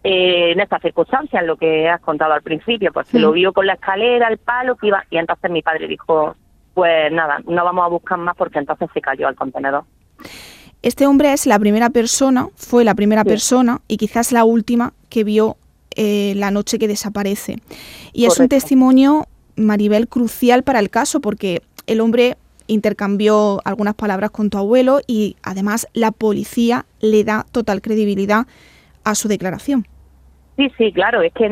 eh, 0.03 0.51
en 0.51 0.59
estas 0.59 0.81
circunstancias, 0.81 1.45
lo 1.45 1.55
que 1.55 1.87
has 1.87 2.01
contado 2.01 2.33
al 2.33 2.41
principio, 2.41 2.91
pues 2.91 3.07
se 3.07 3.19
lo 3.19 3.31
hmm. 3.31 3.35
vio 3.35 3.53
con 3.53 3.65
la 3.65 3.73
escalera, 3.73 4.27
el 4.27 4.37
palo 4.37 4.75
que 4.75 4.87
iba, 4.87 5.03
y 5.09 5.17
entonces 5.17 5.49
mi 5.49 5.61
padre 5.61 5.87
dijo, 5.87 6.35
pues 6.73 7.11
nada, 7.11 7.39
no 7.45 7.63
vamos 7.63 7.85
a 7.85 7.89
buscar 7.89 8.17
más 8.17 8.35
porque 8.35 8.59
entonces 8.59 8.89
se 8.93 9.01
cayó 9.01 9.27
al 9.27 9.35
contenedor. 9.35 9.85
Este 10.81 11.07
hombre 11.07 11.31
es 11.31 11.45
la 11.45 11.57
primera 11.57 11.89
persona, 11.89 12.49
fue 12.55 12.83
la 12.83 12.95
primera 12.95 13.23
persona 13.23 13.79
y 13.87 13.95
quizás 13.95 14.33
la 14.33 14.43
última 14.43 14.91
que 15.09 15.23
vio 15.23 15.55
eh, 15.95 16.33
la 16.35 16.51
noche 16.51 16.77
que 16.77 16.89
desaparece. 16.89 17.59
Y 18.11 18.25
es 18.25 18.37
un 18.37 18.49
testimonio, 18.49 19.27
Maribel, 19.55 20.09
crucial 20.09 20.63
para 20.63 20.79
el 20.79 20.89
caso 20.89 21.21
porque 21.21 21.61
el 21.87 22.01
hombre 22.01 22.35
intercambió 22.67 23.61
algunas 23.63 23.93
palabras 23.93 24.31
con 24.31 24.49
tu 24.49 24.57
abuelo 24.57 24.99
y 25.07 25.37
además 25.41 25.87
la 25.93 26.11
policía 26.11 26.85
le 26.99 27.23
da 27.23 27.45
total 27.51 27.81
credibilidad 27.81 28.45
a 29.05 29.15
su 29.15 29.27
declaración. 29.29 29.85
Sí, 30.55 30.71
sí, 30.77 30.93
claro. 30.93 31.21
Es 31.21 31.33
que 31.33 31.45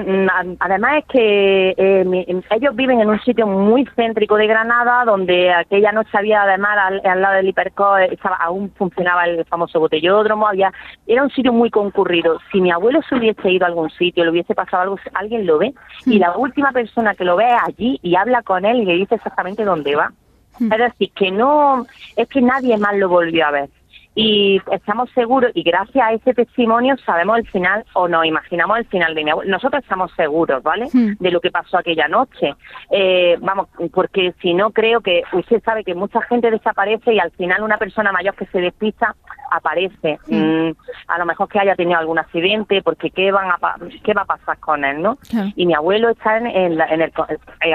además 0.60 0.98
es 1.00 1.06
que 1.06 1.70
eh, 1.76 2.42
ellos 2.52 2.76
viven 2.76 3.02
en 3.02 3.10
un 3.10 3.20
sitio 3.22 3.48
muy 3.48 3.86
céntrico 3.96 4.36
de 4.36 4.46
Granada, 4.46 5.06
donde 5.06 5.52
aquella 5.52 5.92
noche 5.92 6.12
había 6.14 6.44
además 6.44 6.78
al, 7.04 7.22
lado 7.22 7.36
del 7.36 7.48
hiperco 7.48 7.98
estaba 7.98 8.36
aún 8.36 8.72
funcionaba 8.78 9.26
el 9.26 9.44
famoso 9.46 9.80
botellódromo, 9.80 10.48
había 10.48 10.72
era 11.08 11.24
un 11.24 11.32
sitio 11.32 11.52
muy 11.52 11.72
concurrido. 11.72 12.40
Si 12.52 12.62
mi 12.62 12.72
abuelo 12.72 13.02
se 13.10 13.16
hubiese 13.16 13.50
ido 13.50 13.66
a 13.66 13.70
algún 13.70 13.90
sitio, 13.90 14.24
le 14.24 14.32
hubiese 14.32 14.54
pasado 14.54 14.84
algo, 14.84 15.00
alguien 15.16 15.48
lo 15.48 15.58
ve 15.58 15.74
y 16.06 16.20
la 16.20 16.38
última 16.38 16.72
persona 16.72 17.16
que 17.16 17.26
lo 17.26 17.36
ve 17.36 17.46
es 17.46 17.62
allí 17.64 18.00
y 18.04 18.16
habla 18.16 18.44
con 18.44 18.66
él 18.66 18.82
y 18.82 18.86
le 18.86 18.94
dice 18.94 19.16
exactamente 19.16 19.64
dónde 19.64 19.96
va. 19.96 20.12
Es 20.60 20.78
decir, 20.78 21.12
que 21.14 21.32
no 21.32 21.88
es 22.16 22.28
que 22.28 22.42
nadie 22.42 22.78
más 22.78 22.96
lo 22.98 23.10
volvió 23.10 23.48
a 23.48 23.52
ver 23.52 23.70
y 24.14 24.62
estamos 24.72 25.10
seguros 25.12 25.52
y 25.54 25.64
gracias 25.64 26.06
a 26.06 26.12
ese 26.12 26.34
testimonio 26.34 26.98
sabemos 27.06 27.38
el 27.38 27.48
final 27.48 27.86
o 27.94 28.10
nos 28.10 28.26
imaginamos 28.26 28.80
el 28.80 28.86
final 28.88 29.16
de 29.16 29.24
mi 29.24 29.32
abuelo. 29.32 29.50
Nosotros 29.50 29.82
estamos 29.84 30.12
seguros, 30.16 30.62
¿vale? 30.64 30.88
Hmm. 30.92 31.14
De 31.18 31.32
lo 31.32 31.40
que 31.40 31.50
pasó 31.50 31.78
aquella 31.78 32.10
noche. 32.10 32.56
Eh, 32.90 33.38
vamos, 33.40 33.70
porque 33.94 34.34
si 34.42 34.54
no 34.54 34.72
creo 34.72 35.00
que 35.00 35.24
usted 35.32 35.64
sabe 35.64 35.86
que 35.86 35.96
mucha 35.96 36.22
gente 36.24 36.52
desaparece 36.52 37.14
y 37.14 37.20
al 37.20 37.32
final 37.32 37.64
una 37.64 37.78
persona 37.78 38.12
mayor 38.12 38.36
que 38.36 38.48
se 38.48 38.60
despista 38.60 39.16
aparece. 39.50 40.20
Hmm. 40.28 40.70
Mm, 40.70 40.76
a 41.08 41.18
lo 41.18 41.26
mejor 41.26 41.48
que 41.48 41.60
haya 41.60 41.76
tenido 41.76 41.98
algún 41.98 42.20
accidente, 42.20 42.82
porque 42.82 43.12
qué 43.12 43.32
van 43.32 43.50
a 43.50 43.60
qué 44.04 44.14
va 44.14 44.24
a 44.24 44.26
pasar 44.26 44.60
con 44.60 44.84
él, 44.84 45.02
¿no? 45.02 45.18
Y 45.56 45.66
mi 45.66 45.74
abuelo 45.74 46.10
está 46.10 46.38
en, 46.38 46.48
el 46.48 46.82
eh, 46.82 47.12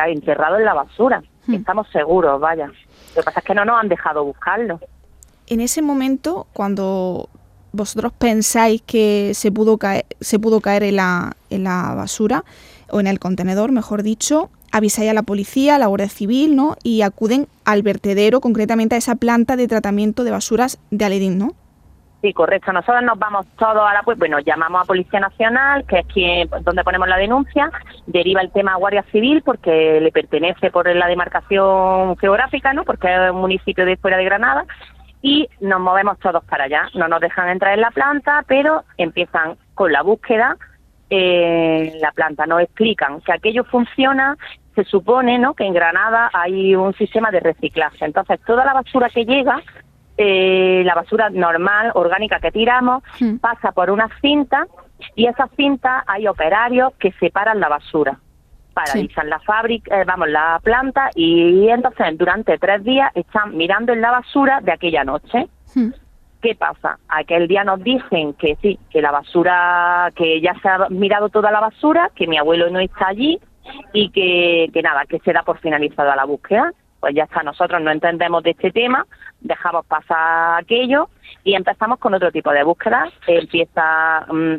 enterrado 0.08 0.58
en 0.58 0.64
la 0.64 0.74
basura. 0.74 1.22
Hmm. 1.46 1.54
Estamos 1.54 1.88
seguros, 1.90 2.38
vaya. 2.40 2.66
Lo 2.66 3.22
que 3.22 3.24
pasa 3.24 3.40
es 3.40 3.46
que 3.46 3.54
no 3.54 3.64
nos 3.64 3.80
han 3.80 3.88
dejado 3.88 4.24
buscarlo 4.24 4.80
en 5.46 5.60
ese 5.60 5.82
momento, 5.82 6.46
cuando 6.52 7.28
vosotros 7.72 8.12
pensáis 8.12 8.82
que 8.82 9.32
se 9.34 9.52
pudo 9.52 9.78
caer, 9.78 10.06
se 10.20 10.38
pudo 10.38 10.60
caer 10.60 10.82
en 10.82 10.96
la, 10.96 11.36
en 11.50 11.64
la 11.64 11.94
basura, 11.94 12.44
o 12.90 13.00
en 13.00 13.06
el 13.06 13.18
contenedor, 13.18 13.72
mejor 13.72 14.02
dicho, 14.02 14.50
avisáis 14.72 15.10
a 15.10 15.14
la 15.14 15.22
policía, 15.22 15.76
a 15.76 15.78
la 15.78 15.86
Guardia 15.86 16.08
Civil, 16.08 16.56
¿no? 16.56 16.76
Y 16.82 17.02
acuden 17.02 17.48
al 17.64 17.82
vertedero, 17.82 18.40
concretamente 18.40 18.94
a 18.94 18.98
esa 18.98 19.16
planta 19.16 19.56
de 19.56 19.68
tratamiento 19.68 20.24
de 20.24 20.30
basuras 20.30 20.78
de 20.90 21.04
Aledín, 21.04 21.38
¿no? 21.38 21.52
Sí, 22.22 22.32
correcto. 22.32 22.72
Nosotros 22.72 23.02
nos 23.04 23.18
vamos 23.18 23.46
todos 23.58 23.82
a 23.88 23.92
la 23.92 24.02
pues 24.02 24.18
bueno, 24.18 24.38
llamamos 24.40 24.82
a 24.82 24.84
Policía 24.84 25.20
Nacional, 25.20 25.84
que 25.86 26.00
es 26.00 26.06
quien 26.06 26.48
donde 26.62 26.82
ponemos 26.82 27.06
la 27.08 27.18
denuncia, 27.18 27.70
deriva 28.06 28.40
el 28.40 28.50
tema 28.50 28.72
a 28.72 28.76
Guardia 28.76 29.04
Civil 29.12 29.42
porque 29.44 30.00
le 30.00 30.10
pertenece 30.10 30.70
por 30.70 30.92
la 30.92 31.06
demarcación 31.06 32.16
geográfica, 32.16 32.72
¿no? 32.72 32.84
Porque 32.84 33.14
es 33.14 33.30
un 33.30 33.40
municipio 33.40 33.84
de 33.84 33.96
fuera 33.96 34.16
de 34.16 34.24
Granada 34.24 34.64
y 35.26 35.48
nos 35.60 35.80
movemos 35.80 36.20
todos 36.20 36.44
para 36.44 36.64
allá. 36.64 36.88
No 36.94 37.08
nos 37.08 37.20
dejan 37.20 37.48
entrar 37.48 37.74
en 37.74 37.80
la 37.80 37.90
planta, 37.90 38.44
pero 38.46 38.84
empiezan 38.96 39.56
con 39.74 39.90
la 39.90 40.02
búsqueda 40.02 40.56
eh, 41.10 41.90
en 41.94 42.00
la 42.00 42.12
planta. 42.12 42.46
Nos 42.46 42.60
explican 42.60 43.20
que 43.22 43.32
aquello 43.32 43.64
funciona, 43.64 44.36
se 44.76 44.84
supone 44.84 45.36
¿no? 45.40 45.54
que 45.54 45.64
en 45.64 45.74
Granada 45.74 46.30
hay 46.32 46.76
un 46.76 46.94
sistema 46.94 47.32
de 47.32 47.40
reciclaje. 47.40 48.04
Entonces, 48.04 48.38
toda 48.46 48.64
la 48.64 48.72
basura 48.72 49.10
que 49.10 49.24
llega, 49.24 49.60
eh, 50.16 50.82
la 50.86 50.94
basura 50.94 51.28
normal, 51.28 51.90
orgánica 51.94 52.38
que 52.38 52.52
tiramos, 52.52 53.02
hmm. 53.18 53.38
pasa 53.38 53.72
por 53.72 53.90
una 53.90 54.08
cinta 54.20 54.68
y 55.16 55.26
esa 55.26 55.48
cinta 55.56 56.04
hay 56.06 56.28
operarios 56.28 56.94
que 57.00 57.10
separan 57.18 57.58
la 57.58 57.68
basura 57.68 58.20
paralizan 58.76 59.30
la 59.30 59.38
fábrica, 59.40 60.02
eh, 60.02 60.04
vamos, 60.04 60.28
la 60.28 60.60
planta 60.62 61.08
y 61.14 61.66
entonces 61.70 62.18
durante 62.18 62.58
tres 62.58 62.84
días 62.84 63.10
están 63.14 63.56
mirando 63.56 63.94
en 63.94 64.02
la 64.02 64.10
basura 64.10 64.60
de 64.60 64.70
aquella 64.70 65.02
noche. 65.02 65.48
Hmm. 65.74 65.92
¿Qué 66.42 66.54
pasa? 66.54 66.98
Aquel 67.08 67.48
día 67.48 67.64
nos 67.64 67.82
dicen 67.82 68.34
que 68.34 68.56
sí, 68.60 68.78
que 68.90 69.00
la 69.00 69.12
basura, 69.12 70.12
que 70.14 70.42
ya 70.42 70.52
se 70.60 70.68
ha 70.68 70.90
mirado 70.90 71.30
toda 71.30 71.50
la 71.50 71.60
basura, 71.60 72.10
que 72.14 72.26
mi 72.26 72.36
abuelo 72.36 72.68
no 72.68 72.78
está 72.78 73.08
allí 73.08 73.40
y 73.94 74.10
que, 74.10 74.68
que 74.74 74.82
nada, 74.82 75.06
que 75.06 75.20
se 75.20 75.32
da 75.32 75.42
por 75.42 75.58
finalizada 75.58 76.14
la 76.14 76.26
búsqueda. 76.26 76.70
Pues 77.00 77.14
ya 77.14 77.24
está, 77.24 77.42
nosotros 77.42 77.80
no 77.80 77.90
entendemos 77.90 78.42
de 78.42 78.50
este 78.50 78.72
tema, 78.72 79.06
dejamos 79.40 79.86
pasar 79.86 80.60
aquello 80.60 81.08
y 81.44 81.54
empezamos 81.54 81.98
con 81.98 82.12
otro 82.12 82.30
tipo 82.30 82.50
de 82.50 82.62
búsqueda. 82.62 83.10
Empieza 83.26 84.26
mm, 84.30 84.56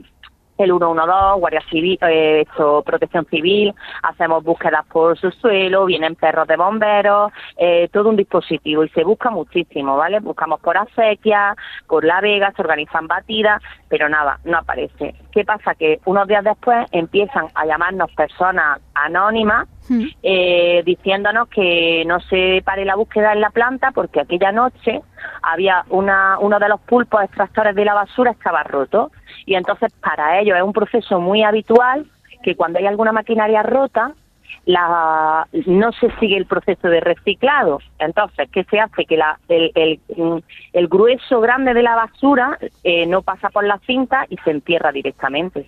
el 0.57 0.71
112, 0.71 1.39
Guardia 1.39 1.61
Civil, 1.69 1.97
eh, 2.01 2.45
Protección 2.85 3.25
Civil, 3.25 3.73
hacemos 4.03 4.43
búsquedas 4.43 4.85
por 4.87 5.17
su 5.17 5.31
suelo, 5.31 5.85
vienen 5.85 6.15
perros 6.15 6.47
de 6.47 6.57
bomberos, 6.57 7.31
eh, 7.57 7.89
todo 7.91 8.09
un 8.09 8.15
dispositivo 8.15 8.83
y 8.83 8.89
se 8.89 9.03
busca 9.03 9.29
muchísimo, 9.29 9.97
¿vale? 9.97 10.19
Buscamos 10.19 10.59
por 10.59 10.77
acequia, 10.77 11.55
por 11.87 12.03
La 12.03 12.21
Vega, 12.21 12.51
se 12.55 12.61
organizan 12.61 13.07
batidas, 13.07 13.61
pero 13.89 14.09
nada, 14.09 14.39
no 14.43 14.57
aparece. 14.57 15.15
¿Qué 15.31 15.45
pasa? 15.45 15.75
Que 15.75 15.99
unos 16.05 16.27
días 16.27 16.43
después 16.43 16.87
empiezan 16.91 17.47
a 17.53 17.65
llamarnos 17.65 18.11
personas 18.13 18.79
anónimas 18.93 19.67
eh, 20.23 20.83
diciéndonos 20.85 21.47
que 21.49 22.03
no 22.05 22.19
se 22.21 22.61
pare 22.65 22.85
la 22.85 22.95
búsqueda 22.95 23.33
en 23.33 23.41
la 23.41 23.49
planta 23.49 23.91
porque 23.91 24.21
aquella 24.21 24.51
noche 24.51 25.01
había 25.41 25.83
una, 25.89 26.37
uno 26.39 26.59
de 26.59 26.69
los 26.69 26.79
pulpos 26.81 27.23
extractores 27.23 27.75
de 27.75 27.85
la 27.85 27.93
basura 27.93 28.31
estaba 28.31 28.63
roto 28.63 29.11
y 29.45 29.55
entonces 29.55 29.91
para 30.01 30.39
ellos 30.39 30.57
es 30.57 30.63
un 30.63 30.73
proceso 30.73 31.19
muy 31.19 31.43
habitual 31.43 32.05
que 32.43 32.55
cuando 32.55 32.79
hay 32.79 32.85
alguna 32.85 33.11
maquinaria 33.11 33.63
rota 33.63 34.13
la, 34.65 35.47
no 35.65 35.91
se 35.93 36.11
sigue 36.19 36.35
el 36.35 36.45
proceso 36.45 36.89
de 36.89 36.99
reciclado. 36.99 37.79
Entonces, 37.99 38.49
¿qué 38.51 38.65
se 38.65 38.79
hace? 38.79 39.05
Que 39.05 39.15
la, 39.15 39.39
el, 39.47 39.71
el, 40.73 40.87
grueso 40.87 41.39
grande 41.39 41.73
de 41.73 41.83
la 41.83 41.95
basura 41.95 42.59
eh, 42.83 43.05
no 43.05 43.21
pasa 43.21 43.49
por 43.49 43.63
la 43.63 43.79
cinta 43.79 44.25
y 44.29 44.37
se 44.37 44.51
entierra 44.51 44.91
directamente. 44.91 45.65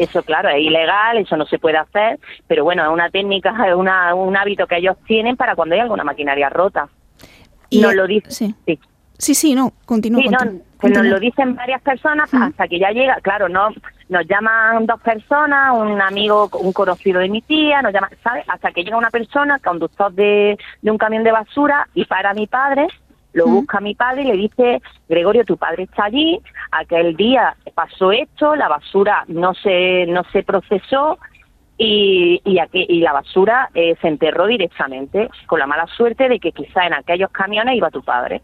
Eso, 0.00 0.22
claro, 0.22 0.48
es 0.48 0.62
ilegal, 0.62 1.18
eso 1.18 1.36
no 1.36 1.44
se 1.44 1.58
puede 1.58 1.76
hacer, 1.76 2.18
pero 2.46 2.64
bueno, 2.64 2.82
es 2.82 2.88
una 2.90 3.10
técnica, 3.10 3.54
es 3.68 3.74
una, 3.74 4.14
un 4.14 4.34
hábito 4.34 4.66
que 4.66 4.78
ellos 4.78 4.96
tienen 5.06 5.36
para 5.36 5.54
cuando 5.54 5.74
hay 5.74 5.82
alguna 5.82 6.04
maquinaria 6.04 6.48
rota. 6.48 6.88
Y 7.68 7.82
nos 7.82 7.94
lo 7.94 8.06
dice. 8.06 8.30
Sí. 8.30 8.54
sí. 9.18 9.34
sí, 9.34 9.54
no, 9.54 9.74
continúa. 9.84 10.22
Sí, 10.22 10.88
nos 10.88 11.04
lo 11.04 11.20
dicen 11.20 11.54
varias 11.54 11.82
personas 11.82 12.32
hasta 12.32 12.66
que 12.66 12.78
ya 12.78 12.92
llega, 12.92 13.16
claro, 13.20 13.50
no 13.50 13.68
nos 14.08 14.26
llaman 14.26 14.86
dos 14.86 15.00
personas, 15.02 15.74
un 15.76 16.00
amigo, 16.00 16.48
un 16.54 16.72
conocido 16.72 17.20
de 17.20 17.28
mi 17.28 17.42
tía, 17.42 17.82
nos 17.82 17.92
llama, 17.92 18.08
¿sabes? 18.24 18.44
Hasta 18.48 18.72
que 18.72 18.82
llega 18.82 18.96
una 18.96 19.10
persona, 19.10 19.58
conductor 19.58 20.10
de, 20.12 20.58
de 20.80 20.90
un 20.90 20.96
camión 20.96 21.24
de 21.24 21.32
basura, 21.32 21.86
y 21.94 22.06
para 22.06 22.32
mi 22.32 22.46
padre, 22.46 22.88
lo 23.32 23.46
busca 23.46 23.80
mi 23.80 23.94
padre 23.94 24.22
y 24.22 24.26
le 24.26 24.36
dice, 24.36 24.82
Gregorio, 25.08 25.44
tu 25.44 25.56
padre 25.56 25.84
está 25.84 26.04
allí, 26.04 26.40
aquel 26.72 27.16
día 27.16 27.56
pasó 27.74 28.12
esto, 28.12 28.56
la 28.56 28.68
basura 28.68 29.24
no 29.28 29.54
se, 29.54 30.06
no 30.06 30.24
se 30.32 30.42
procesó 30.42 31.18
y, 31.78 32.40
y, 32.44 32.58
aquí, 32.58 32.84
y 32.88 33.00
la 33.00 33.12
basura 33.12 33.70
eh, 33.74 33.96
se 34.00 34.08
enterró 34.08 34.46
directamente, 34.46 35.30
con 35.46 35.60
la 35.60 35.66
mala 35.66 35.86
suerte 35.86 36.28
de 36.28 36.38
que 36.38 36.52
quizá 36.52 36.86
en 36.86 36.94
aquellos 36.94 37.30
camiones 37.30 37.76
iba 37.76 37.90
tu 37.90 38.02
padre. 38.02 38.42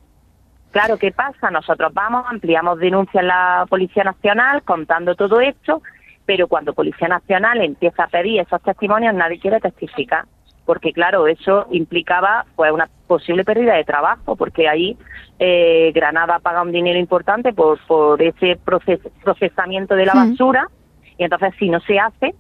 Claro, 0.71 0.99
¿qué 0.99 1.11
pasa? 1.11 1.51
Nosotros 1.51 1.93
vamos, 1.93 2.25
ampliamos 2.29 2.79
denuncias 2.79 3.23
en 3.23 3.29
la 3.29 3.67
Policía 3.69 4.05
Nacional 4.05 4.63
contando 4.63 5.15
todo 5.15 5.41
esto, 5.41 5.83
pero 6.25 6.49
cuando 6.49 6.75
Policía 6.75 7.09
Nacional 7.09 7.61
empieza 7.61 8.05
a 8.05 8.09
pedir 8.09 8.41
esos 8.41 8.63
testimonios, 8.63 9.15
nadie 9.15 9.39
quiere 9.39 9.61
testificar 9.61 10.25
porque 10.67 10.93
claro, 10.93 11.27
eso 11.29 11.67
implicaba 11.71 12.45
pues 12.57 12.73
una 12.73 12.91
posible 13.07 13.45
pérdida 13.45 13.75
de 13.75 13.85
trabajo, 13.85 14.37
porque 14.37 14.69
ahí 14.69 14.99
eh, 15.39 15.93
Granada 15.95 16.41
paga 16.41 16.63
un 16.63 16.73
dinero 16.73 16.99
importante 16.99 17.53
por, 17.53 17.79
por 17.87 18.21
ese 18.21 18.59
procesamiento 19.25 19.95
de 19.95 20.05
la 20.05 20.15
basura, 20.15 20.67
y 21.17 21.25
entonces 21.25 21.55
si 21.59 21.71
no 21.71 21.81
se 21.81 21.99
hace... 21.99 22.35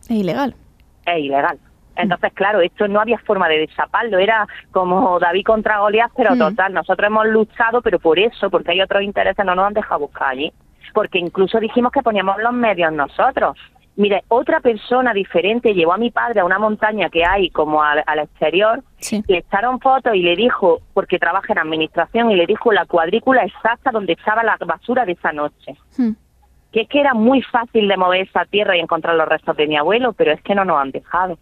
Es 0.00 0.10
ilegal. 0.10 0.54
Es 1.04 1.18
ilegal. 1.18 1.58
Entonces, 1.96 2.32
claro, 2.32 2.60
esto 2.60 2.88
no 2.88 3.00
había 3.00 3.18
forma 3.18 3.48
de 3.48 3.58
desaparlo, 3.58 4.18
era 4.18 4.46
como 4.70 5.18
David 5.18 5.44
contra 5.44 5.80
Goliat, 5.80 6.10
pero 6.16 6.36
total, 6.36 6.72
nosotros 6.72 7.06
hemos 7.06 7.26
luchado, 7.26 7.82
pero 7.82 7.98
por 7.98 8.18
eso, 8.18 8.48
porque 8.48 8.70
hay 8.70 8.80
otros 8.80 9.02
intereses, 9.02 9.44
no 9.44 9.54
nos 9.54 9.66
han 9.66 9.74
dejado 9.74 10.00
buscar 10.00 10.28
allí. 10.28 10.52
Porque 10.94 11.18
incluso 11.18 11.58
dijimos 11.58 11.92
que 11.92 12.02
poníamos 12.02 12.36
los 12.42 12.52
medios 12.52 12.92
nosotros, 12.92 13.58
Mire, 13.94 14.24
otra 14.28 14.60
persona 14.60 15.12
diferente 15.12 15.74
llevó 15.74 15.92
a 15.92 15.98
mi 15.98 16.10
padre 16.10 16.40
a 16.40 16.44
una 16.46 16.58
montaña 16.58 17.10
que 17.10 17.24
hay 17.26 17.50
como 17.50 17.82
al, 17.82 18.02
exterior, 18.18 18.82
le 19.28 19.38
echaron 19.38 19.80
fotos 19.80 20.14
y 20.14 20.22
le 20.22 20.34
dijo, 20.34 20.80
porque 20.94 21.18
trabaja 21.18 21.52
en 21.52 21.58
administración, 21.58 22.30
y 22.30 22.36
le 22.36 22.46
dijo 22.46 22.72
la 22.72 22.86
cuadrícula 22.86 23.44
exacta 23.44 23.90
donde 23.90 24.14
estaba 24.14 24.42
la 24.42 24.56
basura 24.64 25.04
de 25.04 25.12
esa 25.12 25.32
noche. 25.32 25.76
Hmm. 25.98 26.12
Que 26.72 26.82
es 26.82 26.88
que 26.88 27.00
era 27.00 27.12
muy 27.12 27.42
fácil 27.42 27.86
de 27.86 27.96
mover 27.98 28.22
esa 28.22 28.46
tierra 28.46 28.76
y 28.78 28.80
encontrar 28.80 29.14
los 29.14 29.28
restos 29.28 29.56
de 29.58 29.66
mi 29.66 29.76
abuelo, 29.76 30.14
pero 30.14 30.32
es 30.32 30.40
que 30.40 30.54
no 30.54 30.64
nos 30.64 30.80
han 30.80 30.90
dejado. 30.90 31.38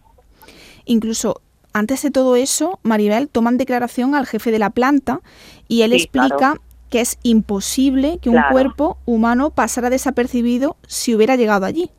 Incluso 0.83 1.41
antes 1.73 2.01
de 2.01 2.11
todo 2.11 2.35
eso, 2.35 2.79
Maribel, 2.83 3.29
toman 3.29 3.57
declaración 3.57 4.13
al 4.13 4.27
jefe 4.27 4.51
de 4.51 4.59
la 4.59 4.71
planta 4.71 5.21
y 5.69 5.83
él 5.83 5.93
explica 5.93 6.55
que 6.89 6.99
es 6.99 7.17
imposible 7.23 8.19
que 8.21 8.29
un 8.29 8.41
cuerpo 8.51 8.97
humano 9.05 9.51
pasara 9.51 9.89
desapercibido 9.89 10.75
si 10.85 11.15
hubiera 11.15 11.37
llegado 11.37 11.65
allí. 11.65 11.89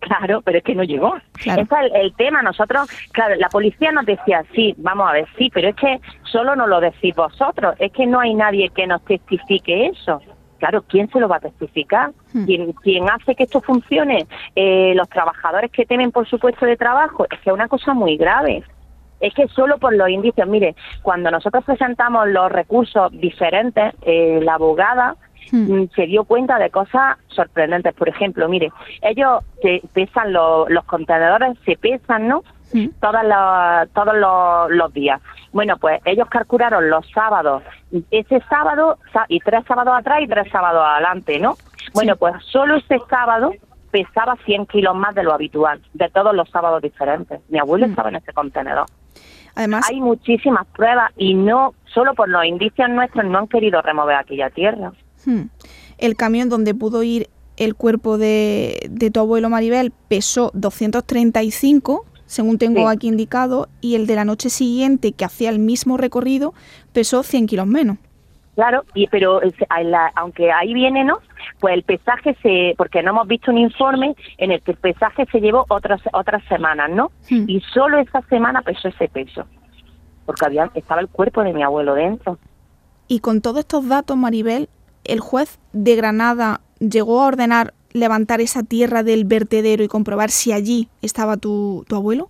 Claro, 0.00 0.40
pero 0.42 0.58
es 0.58 0.64
que 0.64 0.74
no 0.74 0.82
llegó. 0.82 1.14
Ese 1.38 1.60
es 1.60 1.68
el, 1.92 2.14
tema. 2.14 2.42
Nosotros, 2.42 2.88
claro, 3.12 3.34
la 3.36 3.48
policía 3.48 3.92
nos 3.92 4.06
decía, 4.06 4.42
sí, 4.54 4.74
vamos 4.78 5.08
a 5.08 5.12
ver, 5.12 5.28
sí, 5.36 5.50
pero 5.52 5.68
es 5.68 5.76
que 5.76 6.00
solo 6.24 6.56
nos 6.56 6.68
lo 6.68 6.80
decís 6.80 7.14
vosotros. 7.14 7.74
Es 7.78 7.92
que 7.92 8.06
no 8.06 8.18
hay 8.18 8.34
nadie 8.34 8.70
que 8.70 8.86
nos 8.86 9.04
testifique 9.04 9.86
eso. 9.86 10.20
claro, 10.58 10.82
¿quién 10.88 11.08
se 11.10 11.20
lo 11.20 11.28
va 11.28 11.36
a 11.36 11.40
testificar? 11.40 12.12
Hmm. 12.32 12.44
¿Quién, 12.46 12.72
quién 12.82 13.10
hace 13.10 13.34
que 13.34 13.44
esto 13.44 13.60
funcione? 13.60 14.26
Eh, 14.56 14.94
los 14.96 15.08
trabajadores 15.08 15.70
que 15.70 15.84
temen 15.84 16.12
por 16.12 16.26
su 16.26 16.38
puesto 16.38 16.64
de 16.64 16.76
trabajo. 16.76 17.26
Es 17.30 17.38
que 17.40 17.50
es 17.50 17.54
una 17.54 17.68
cosa 17.68 17.92
muy 17.92 18.16
grave. 18.16 18.64
Es 19.20 19.34
que 19.34 19.48
solo 19.48 19.78
por 19.78 19.94
los 19.94 20.08
indicios, 20.08 20.48
mire, 20.48 20.74
cuando 21.02 21.30
nosotros 21.30 21.62
presentamos 21.64 22.26
los 22.28 22.50
recursos 22.50 23.12
diferentes, 23.12 23.94
eh, 24.02 24.40
la 24.42 24.54
abogada. 24.54 25.16
Mm, 25.52 25.84
se 25.94 26.06
dio 26.06 26.24
cuenta 26.24 26.58
de 26.58 26.70
cosas 26.70 27.18
sorprendentes. 27.28 27.94
Por 27.94 28.08
ejemplo, 28.08 28.48
mire, 28.48 28.70
ellos 29.02 29.42
se 29.62 29.82
pesan 29.92 30.32
los, 30.32 30.68
los 30.70 30.84
contenedores, 30.84 31.58
se 31.64 31.76
pesan, 31.76 32.28
¿no? 32.28 32.42
Hmm. 32.72 32.88
Todas 33.00 33.24
todos 33.92 34.14
los, 34.16 34.70
los 34.70 34.92
días. 34.92 35.20
Bueno, 35.52 35.76
pues 35.76 36.00
ellos 36.04 36.28
calcularon 36.28 36.88
los 36.88 37.08
sábados, 37.10 37.62
ese 38.10 38.40
sábado 38.48 38.98
y 39.28 39.40
tres 39.40 39.64
sábados 39.66 39.94
atrás 39.98 40.20
y 40.22 40.28
tres 40.28 40.48
sábados 40.52 40.82
adelante, 40.86 41.40
¿no? 41.40 41.56
Bueno, 41.92 42.14
pues 42.16 42.34
solo 42.44 42.76
ese 42.76 43.00
sábado 43.08 43.52
pesaba 43.90 44.36
100 44.44 44.66
kilos 44.66 44.94
más 44.94 45.14
de 45.14 45.24
lo 45.24 45.32
habitual, 45.32 45.80
de 45.94 46.08
todos 46.10 46.34
los 46.34 46.48
sábados 46.50 46.80
diferentes. 46.82 47.40
Mi 47.48 47.58
abuelo 47.58 47.86
Mm. 47.86 47.90
estaba 47.90 48.08
en 48.10 48.16
ese 48.16 48.32
contenedor. 48.32 48.86
Además, 49.56 49.88
Hay 49.90 50.00
muchísimas 50.00 50.66
pruebas 50.68 51.10
y 51.16 51.34
no, 51.34 51.74
solo 51.86 52.14
por 52.14 52.28
los 52.28 52.44
indicios 52.44 52.88
nuestros, 52.88 53.24
no 53.24 53.38
han 53.38 53.48
querido 53.48 53.82
remover 53.82 54.16
aquella 54.16 54.48
tierra. 54.50 54.92
Hmm, 55.26 55.42
el 55.98 56.16
camión 56.16 56.48
donde 56.48 56.74
pudo 56.74 57.02
ir 57.02 57.28
el 57.56 57.74
cuerpo 57.74 58.16
de, 58.16 58.88
de 58.90 59.10
tu 59.10 59.20
abuelo 59.20 59.50
Maribel 59.50 59.92
pesó 60.08 60.50
235, 60.54 62.06
según 62.26 62.58
tengo 62.58 62.80
Sí. 62.80 62.86
aquí 62.96 63.08
indicado, 63.08 63.68
y 63.80 63.96
el 63.96 64.06
de 64.06 64.14
la 64.16 64.24
noche 64.24 64.50
siguiente, 64.50 65.12
que 65.12 65.24
hacía 65.24 65.50
el 65.50 65.58
mismo 65.58 65.96
recorrido, 65.96 66.54
pesó 66.92 67.22
100 67.22 67.46
kilos 67.46 67.66
menos. 67.66 67.98
Claro, 68.54 68.84
y 68.94 69.06
pero 69.08 69.40
la- 69.84 70.12
aunque 70.16 70.50
ahí 70.52 70.74
viene, 70.74 71.04
¿no? 71.04 71.18
Pues 71.60 71.74
el 71.74 71.82
pesaje 71.82 72.36
se, 72.42 72.74
porque 72.76 73.02
no 73.02 73.10
hemos 73.10 73.26
visto 73.28 73.50
un 73.50 73.58
informe 73.58 74.14
en 74.38 74.50
el 74.52 74.60
que 74.62 74.72
el 74.72 74.76
pesaje 74.76 75.24
se 75.30 75.40
llevó 75.40 75.64
otras 75.68 76.00
otras 76.12 76.42
semanas, 76.48 76.90
¿no? 76.90 77.10
Hmm. 77.30 77.44
Y 77.48 77.60
solo 77.72 77.98
esa 77.98 78.20
semana 78.28 78.60
pesó 78.62 78.88
ese 78.88 79.08
peso, 79.08 79.44
porque 80.26 80.44
había 80.46 80.70
estaba 80.74 81.00
el 81.00 81.08
cuerpo 81.08 81.42
de 81.42 81.52
mi 81.52 81.62
abuelo 81.62 81.94
dentro. 81.94 82.38
Y 83.08 83.20
con 83.20 83.40
todos 83.40 83.60
estos 83.60 83.88
datos, 83.88 84.16
Maribel, 84.16 84.68
el 85.10 85.20
juez 85.20 85.58
de 85.72 85.96
Granada 85.96 86.60
llegó 86.78 87.22
a 87.22 87.26
ordenar 87.26 87.74
levantar 87.92 88.40
esa 88.40 88.62
tierra 88.62 89.02
del 89.02 89.24
vertedero 89.24 89.82
y 89.82 89.88
comprobar 89.88 90.30
si 90.30 90.52
allí 90.52 90.88
estaba 91.02 91.36
tu, 91.36 91.84
tu 91.88 91.96
abuelo. 91.96 92.28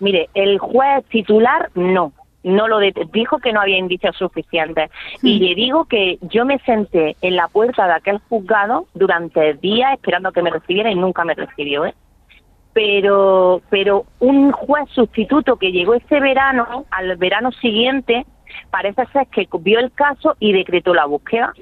Mire, 0.00 0.28
el 0.34 0.58
juez 0.58 1.04
titular 1.08 1.70
no, 1.74 2.12
no 2.42 2.68
lo 2.68 2.78
dijo 2.80 3.38
que 3.38 3.52
no 3.52 3.60
había 3.60 3.78
indicios 3.78 4.16
suficientes. 4.16 4.90
Y 5.22 5.38
Hmm. 5.38 5.42
le 5.44 5.54
digo 5.54 5.84
que 5.84 6.18
yo 6.22 6.44
me 6.44 6.58
senté 6.60 7.16
en 7.22 7.36
la 7.36 7.48
puerta 7.48 7.86
de 7.86 7.92
aquel 7.92 8.18
juzgado 8.28 8.86
durante 8.94 9.54
días 9.54 9.94
esperando 9.94 10.32
que 10.32 10.42
me 10.42 10.50
recibiera 10.50 10.90
y 10.90 10.94
nunca 10.96 11.24
me 11.24 11.34
recibió, 11.34 11.86
¿eh? 11.86 11.94
Pero, 12.72 13.60
pero 13.70 14.04
un 14.20 14.52
juez 14.52 14.88
sustituto 14.90 15.56
que 15.56 15.72
llegó 15.72 15.94
este 15.94 16.20
verano, 16.20 16.86
al 16.90 17.16
verano 17.16 17.50
siguiente, 17.52 18.24
parece 18.70 19.04
ser 19.06 19.26
que 19.28 19.48
vio 19.60 19.80
el 19.80 19.92
caso 19.92 20.36
y 20.38 20.52
decretó 20.52 20.94
la 20.94 21.06
búsqueda 21.06 21.52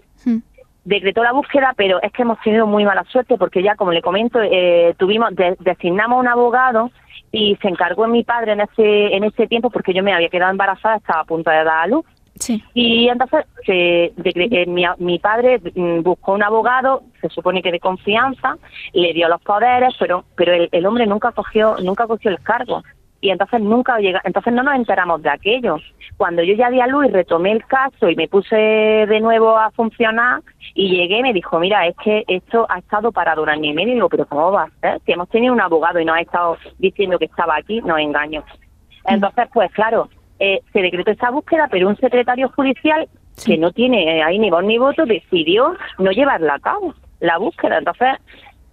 Decretó 0.85 1.25
la 1.25 1.33
búsqueda, 1.33 1.75
pero 1.77 2.01
es 2.01 2.13
que 2.13 2.23
hemos 2.23 2.41
tenido 2.43 2.67
muy 2.67 2.85
mala 2.85 3.03
suerte 3.11 3.37
porque 3.37 3.61
ya, 3.63 3.75
como 3.75 3.91
le 3.91 4.03
comento, 4.03 4.39
eh, 4.41 4.95
tuvimos 4.99 5.35
de- 5.35 5.57
designamos 5.59 6.21
un 6.21 6.29
abogado 6.29 6.91
y 7.33 7.57
se 7.61 7.69
encargó 7.69 8.07
mi 8.07 8.23
padre 8.23 8.53
en 8.53 8.61
ese 8.61 9.17
en 9.17 9.25
ese 9.25 9.49
tiempo 9.49 9.71
porque 9.71 9.93
yo 9.93 10.05
me 10.05 10.13
había 10.15 10.29
quedado 10.29 10.53
embarazada, 10.53 10.97
estaba 10.97 11.21
a 11.23 11.25
punto 11.25 11.51
de 11.51 11.57
dar 11.57 11.69
a 11.69 11.87
luz. 11.89 12.05
Sí. 12.39 12.63
Y 12.75 13.09
entonces 13.09 13.47
se, 13.65 14.13
eh, 14.23 14.65
mi, 14.69 14.85
mi 14.99 15.19
padre 15.19 15.59
mm, 15.75 16.03
buscó 16.03 16.35
un 16.35 16.43
abogado, 16.43 17.03
se 17.21 17.31
supone 17.31 17.63
que 17.63 17.73
de 17.73 17.81
confianza, 17.81 18.57
le 18.93 19.13
dio 19.15 19.27
los 19.29 19.41
poderes, 19.41 19.95
pero 19.99 20.25
pero 20.37 20.53
el, 20.53 20.69
el 20.71 20.87
hombre 20.87 21.07
nunca 21.07 21.33
cogió 21.33 21.77
nunca 21.83 22.07
cogió 22.07 22.31
el 22.31 22.41
cargo 22.41 22.83
y 23.21 23.31
entonces 23.31 23.61
nunca 23.61 23.99
llega, 23.99 24.21
entonces 24.25 24.53
no 24.53 24.63
nos 24.63 24.75
enteramos 24.75 25.23
de 25.23 25.31
aquello. 25.31 25.77
Cuando 26.17 26.43
yo 26.43 26.55
ya 26.55 26.71
di 26.71 26.81
a 26.81 26.87
luz 26.87 27.07
y 27.07 27.11
retomé 27.11 27.53
el 27.53 27.65
caso 27.67 28.09
y 28.09 28.17
me 28.17 28.29
puse 28.29 28.57
de 28.57 29.21
nuevo 29.21 29.57
a 29.57 29.71
funcionar 29.71 30.43
y 30.75 30.89
llegué 30.91 31.23
me 31.23 31.33
dijo, 31.33 31.59
mira, 31.59 31.87
es 31.87 31.97
que 32.03 32.25
esto 32.29 32.67
ha 32.69 32.79
estado 32.79 33.13
parado 33.13 33.43
un 33.43 33.49
año 33.49 33.71
y 33.71 33.75
medio 33.75 33.93
y 33.93 33.95
digo, 33.95 34.09
pero 34.09 34.27
¿cómo 34.27 34.53
va 34.53 34.65
a 34.65 34.81
ser? 34.81 35.01
Si 35.05 35.13
hemos 35.13 35.29
tenido 35.29 35.53
un 35.53 35.61
abogado 35.61 35.99
y 35.99 36.05
nos 36.05 36.17
ha 36.17 36.21
estado 36.21 36.57
diciendo 36.79 37.19
que 37.19 37.25
estaba 37.27 37.57
aquí, 37.57 37.81
nos 37.83 37.99
engaño. 37.99 38.45
Entonces, 39.07 39.49
pues 39.53 39.71
claro, 39.73 40.09
eh, 40.39 40.61
se 40.73 40.81
decretó 40.83 41.11
esa 41.11 41.31
búsqueda, 41.31 41.69
pero 41.71 41.89
un 41.89 41.97
secretario 41.97 42.49
judicial 42.51 43.09
Sí. 43.37 43.53
que 43.53 43.59
no 43.59 43.71
tiene 43.71 44.23
ahí 44.23 44.39
ni 44.39 44.49
voz 44.51 44.65
ni 44.65 44.79
voto 44.79 45.05
decidió 45.05 45.77
no 45.99 46.11
llevarla 46.11 46.55
a 46.55 46.59
cabo, 46.59 46.95
la 47.21 47.37
búsqueda. 47.37 47.79
Entonces, 47.79 48.09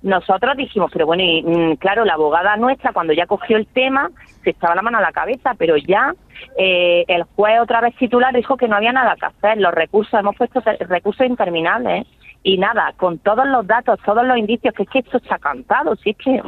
nosotros 0.04 0.58
dijimos, 0.58 0.92
pero 0.92 1.06
bueno, 1.06 1.24
y, 1.24 1.42
mm, 1.42 1.76
claro, 1.78 2.04
la 2.04 2.14
abogada 2.14 2.58
nuestra 2.58 2.92
cuando 2.92 3.14
ya 3.14 3.26
cogió 3.26 3.58
el 3.58 3.66
tema 3.68 4.12
se 4.44 4.50
estaba 4.50 4.76
la 4.76 4.82
mano 4.82 4.98
a 4.98 5.02
la 5.02 5.14
cabeza, 5.14 5.56
pero 5.58 5.78
ya 5.78 6.14
eh, 6.58 7.06
el 7.08 7.24
juez 7.24 7.62
otra 7.62 7.80
vez 7.80 7.96
titular 7.96 8.34
dijo 8.36 8.58
que 8.58 8.68
no 8.68 8.76
había 8.76 8.92
nada 8.92 9.16
que 9.16 9.26
hacer, 9.26 9.58
los 9.58 9.74
recursos, 9.74 10.20
hemos 10.20 10.36
puesto 10.36 10.62
recursos 10.82 11.26
interminables 11.26 12.04
¿eh? 12.04 12.08
y 12.44 12.58
nada, 12.58 12.94
con 12.98 13.18
todos 13.20 13.48
los 13.48 13.66
datos, 13.66 13.98
todos 14.06 14.26
los 14.26 14.38
indicios, 14.38 14.74
que 14.76 14.84
es 14.84 14.90
que 14.90 15.00
esto 15.00 15.18
está 15.18 15.40
cantado, 15.40 15.96
si 15.96 16.10
es 16.12 16.18
que 16.18 16.42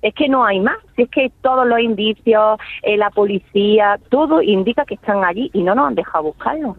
es 0.00 0.14
que 0.14 0.28
no 0.28 0.44
hay 0.44 0.60
más, 0.60 0.76
si 0.94 1.02
es 1.02 1.10
que 1.10 1.32
todos 1.42 1.66
los 1.66 1.80
indicios, 1.80 2.60
eh, 2.82 2.96
la 2.96 3.10
policía, 3.10 3.98
todo 4.10 4.40
indica 4.40 4.84
que 4.84 4.94
están 4.94 5.24
allí 5.24 5.50
y 5.52 5.64
no 5.64 5.74
nos 5.74 5.88
han 5.88 5.96
dejado 5.96 6.24
buscarlos. 6.24 6.76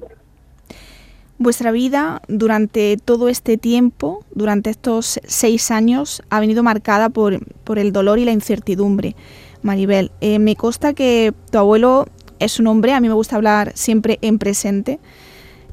Vuestra 1.42 1.72
vida 1.72 2.22
durante 2.28 2.98
todo 2.98 3.30
este 3.30 3.58
tiempo, 3.58 4.26
durante 4.36 4.70
estos 4.70 5.22
seis 5.24 5.72
años, 5.72 6.22
ha 6.30 6.42
venido 6.42 6.64
marcada 6.64 7.10
por, 7.10 7.40
por 7.64 7.80
el 7.80 7.94
dolor 7.94 8.20
y 8.20 8.26
la 8.26 8.34
incertidumbre. 8.34 9.16
Maribel, 9.62 10.12
eh, 10.20 10.38
me 10.38 10.58
consta 10.58 10.94
que 10.94 11.32
tu 11.50 11.58
abuelo 11.58 12.08
es 12.40 12.60
un 12.60 12.68
hombre, 12.68 12.92
a 12.92 13.00
mí 13.00 13.08
me 13.08 13.14
gusta 13.14 13.38
hablar 13.38 13.72
siempre 13.76 14.20
en 14.22 14.38
presente, 14.38 15.00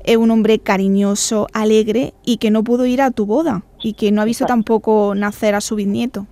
es 0.05 0.17
un 0.17 0.31
hombre 0.31 0.61
cariñoso, 0.61 1.49
alegre 1.53 2.13
y 2.25 2.37
que 2.37 2.53
no 2.53 2.63
pudo 2.63 2.87
ir 2.87 3.03
a 3.03 3.11
tu 3.11 3.27
boda 3.27 3.65
y 3.83 3.95
que 3.95 4.13
no 4.13 4.23
ha 4.23 4.25
visto 4.25 4.47
tampoco 4.47 5.15
nacer 5.17 5.57
a 5.57 5.61
su 5.61 5.75
bisnieto. 5.75 6.29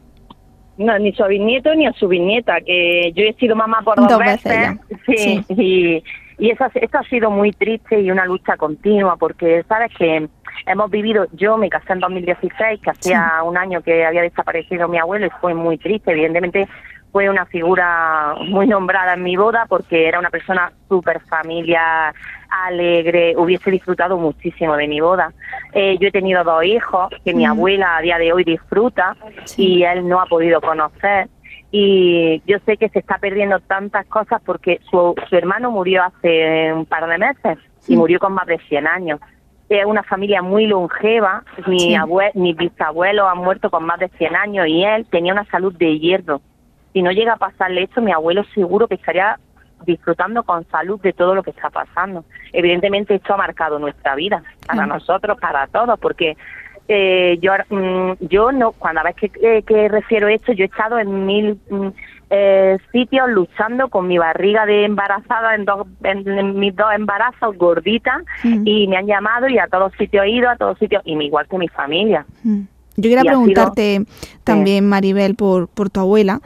No, 0.79 0.97
ni 1.01 1.12
su 1.12 1.25
bisnieto 1.25 1.75
ni 1.75 1.87
a 1.87 1.92
su 1.94 2.07
bisnieta, 2.07 2.61
que 2.61 3.12
yo 3.16 3.25
he 3.25 3.33
sido 3.35 3.57
mamá 3.57 3.83
por 3.85 3.97
dos, 3.97 4.09
Dos 4.09 4.18
veces. 4.20 4.79
Sí, 5.07 5.40
y, 5.49 6.03
y 6.38 6.51
eso, 6.51 6.64
ha- 6.64 6.70
esto 6.75 6.99
ha 6.99 7.03
sido 7.05 7.31
muy 7.31 7.53
triste 7.53 8.01
y 8.01 8.11
una 8.11 8.25
lucha 8.27 8.57
continua, 8.57 9.16
porque 9.16 9.64
sabes 9.68 9.92
que 9.97 10.29
hemos 10.66 10.90
vivido, 10.90 11.27
yo 11.33 11.57
me 11.57 11.68
casé 11.68 11.92
en 11.94 12.01
2016, 12.01 12.81
que 12.81 12.90
hacía 12.90 13.42
un 13.44 13.57
año 13.57 13.83
que 13.83 14.05
había 14.07 14.23
desaparecido 14.23 14.88
mi 14.88 14.99
abuelo 14.99 15.27
y 15.27 15.31
fue 15.40 15.55
muy 15.55 15.79
triste, 15.79 16.12
evidentemente 16.12 16.68
fue 17.12 17.31
una 17.31 17.47
figura 17.47 18.35
muy 18.49 18.66
nombrada 18.66 19.14
en 19.14 19.23
mi 19.23 19.37
boda 19.37 19.66
porque 19.68 20.09
era 20.09 20.18
una 20.18 20.31
persona 20.31 20.73
súper 20.88 21.20
familiar, 21.20 22.12
alegre, 22.66 23.35
hubiese 23.37 23.70
disfrutado 23.70 24.16
muchísimo 24.16 24.77
de 24.77 24.88
mi 24.88 25.01
boda. 25.01 25.33
Eh, 25.73 25.97
yo 26.01 26.09
he 26.09 26.12
tenido 26.12 26.42
dos 26.44 26.64
hijos 26.64 27.09
que 27.25 27.35
mi 27.35 27.47
Mm. 27.47 27.51
abuela 27.51 27.97
a 27.97 28.01
día 28.01 28.18
de 28.18 28.33
hoy 28.33 28.44
disfruta 28.44 29.16
Sí. 29.44 29.79
y 29.79 29.85
él 29.85 30.09
no 30.09 30.20
ha 30.20 30.27
podido 30.27 30.61
conocer. 30.61 31.29
Y 31.76 32.40
yo 32.46 32.58
sé 32.64 32.76
que 32.76 32.88
se 32.90 33.00
está 33.00 33.18
perdiendo 33.18 33.58
tantas 33.58 34.06
cosas 34.06 34.40
porque 34.46 34.80
su, 34.88 35.12
su 35.28 35.34
hermano 35.34 35.72
murió 35.72 36.04
hace 36.04 36.72
un 36.72 36.87
par 36.87 37.04
de 37.08 37.18
meses 37.18 37.58
y 37.88 37.96
murió 37.96 38.20
con 38.20 38.32
más 38.32 38.46
de 38.46 38.58
100 38.68 38.87
años. 38.87 39.18
Es 39.68 39.84
una 39.84 40.04
familia 40.04 40.40
muy 40.40 40.68
longeva, 40.68 41.42
mi 41.66 41.80
Sí. 41.80 41.94
abue- 41.96 42.30
mis 42.34 42.56
bisabuelos 42.56 43.26
han 43.28 43.38
muerto 43.38 43.70
con 43.70 43.84
más 43.84 43.98
de 43.98 44.08
100 44.10 44.37
años 44.37 44.68
y 44.68 44.84
él 44.84 45.04
tenía 45.10 45.32
una 45.32 45.46
salud 45.46 45.74
de 45.76 45.98
hierro. 45.98 46.40
Si 46.92 47.02
no 47.02 47.10
llega 47.10 47.32
a 47.32 47.38
pasarle 47.38 47.82
esto, 47.82 48.00
mi 48.00 48.12
abuelo 48.12 48.44
seguro 48.54 48.87
que 48.87 48.94
estaría 48.94 49.37
disfrutando 49.84 50.44
con 50.44 50.64
salud 50.68 51.00
de 51.00 51.12
todo 51.12 51.34
lo 51.34 51.42
que 51.42 51.50
está 51.50 51.70
pasando. 51.70 52.24
Evidentemente 52.52 53.16
esto 53.16 53.34
ha 53.34 53.37
marcado 53.37 53.80
nuestra 53.80 54.14
vida, 54.14 54.44
para 54.64 54.87
nosotros, 54.87 55.37
para 55.40 55.66
todos, 55.66 55.98
porque 55.98 56.37
eh, 56.88 57.38
yo 57.40 57.53
mm, 57.70 58.12
yo 58.29 58.53
no, 58.53 58.73
cuando 58.73 59.01
a 59.01 59.05
veces 59.05 59.31
que, 59.33 59.59
eh, 59.59 59.62
que 59.62 59.88
refiero 59.88 60.29
esto, 60.29 60.53
yo 60.53 60.64
he 60.64 60.66
estado 60.66 60.99
en 60.99 61.27
mil 61.27 61.59
mm, 61.70 61.88
eh, 62.31 62.79
sitios 62.92 63.29
luchando 63.31 63.88
con 63.88 64.09
mi 64.09 64.18
barriga 64.18 64.66
de 64.66 64.85
embarazada 64.85 65.55
en, 65.55 65.64
dos, 65.64 65.87
en, 66.03 66.27
en 66.29 66.59
mis 66.59 66.75
dos 66.75 66.88
embarazos 66.94 67.57
gorditas 67.57 68.23
Mm. 68.42 68.62
y 68.66 68.87
me 68.88 68.97
han 68.97 69.07
llamado 69.07 69.49
y 69.49 69.59
a 69.59 69.66
todos 69.68 69.92
sitios 69.99 70.25
he 70.25 70.31
ido, 70.31 70.49
a 70.51 70.57
todos 70.57 70.79
sitios, 70.79 71.03
y 71.05 71.12
igual 71.23 71.47
que 71.49 71.59
mi 71.59 71.68
familia. 71.68 72.27
Mm. 72.42 72.61
Yo 72.97 73.03
quería 73.03 73.18
Y 73.18 73.23
sido- 73.23 73.29
preguntarte 73.31 74.05
también, 74.44 74.88
Maribel, 74.88 75.35
por, 75.35 75.68
por 75.68 75.90
tu 75.90 76.01
abuela, 76.01 76.40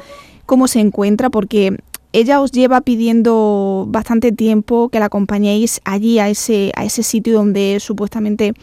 cómo 0.46 0.66
se 0.68 0.80
encuentra, 0.80 1.28
porque 1.30 1.76
ella 2.12 2.40
os 2.40 2.52
lleva 2.52 2.80
pidiendo 2.80 3.84
bastante 3.88 4.32
tiempo 4.32 4.88
que 4.88 4.98
la 4.98 5.06
acompañéis 5.06 5.80
allí, 5.84 6.18
a 6.18 6.28
ese, 6.28 6.72
a 6.74 6.84
ese 6.84 7.02
sitio 7.02 7.34
donde 7.34 7.78
supuestamente 7.80 8.54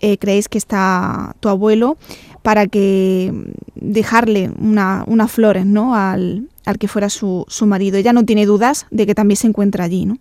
eh, 0.00 0.18
creéis 0.18 0.48
que 0.48 0.58
está 0.58 1.34
tu 1.40 1.48
abuelo, 1.48 1.96
para 2.42 2.66
que 2.66 3.30
mm, 3.32 3.50
dejarle 3.74 4.50
una, 4.60 5.04
unas 5.06 5.30
flores 5.30 5.66
¿no? 5.66 5.94
al, 5.94 6.48
al 6.66 6.78
que 6.78 6.88
fuera 6.88 7.08
su, 7.08 7.44
su 7.48 7.66
marido. 7.66 7.98
Ella 7.98 8.12
no 8.12 8.24
tiene 8.24 8.46
dudas 8.46 8.86
de 8.90 9.06
que 9.06 9.14
también 9.14 9.36
se 9.36 9.46
encuentra 9.46 9.84
allí, 9.84 10.06
¿no? 10.06 10.18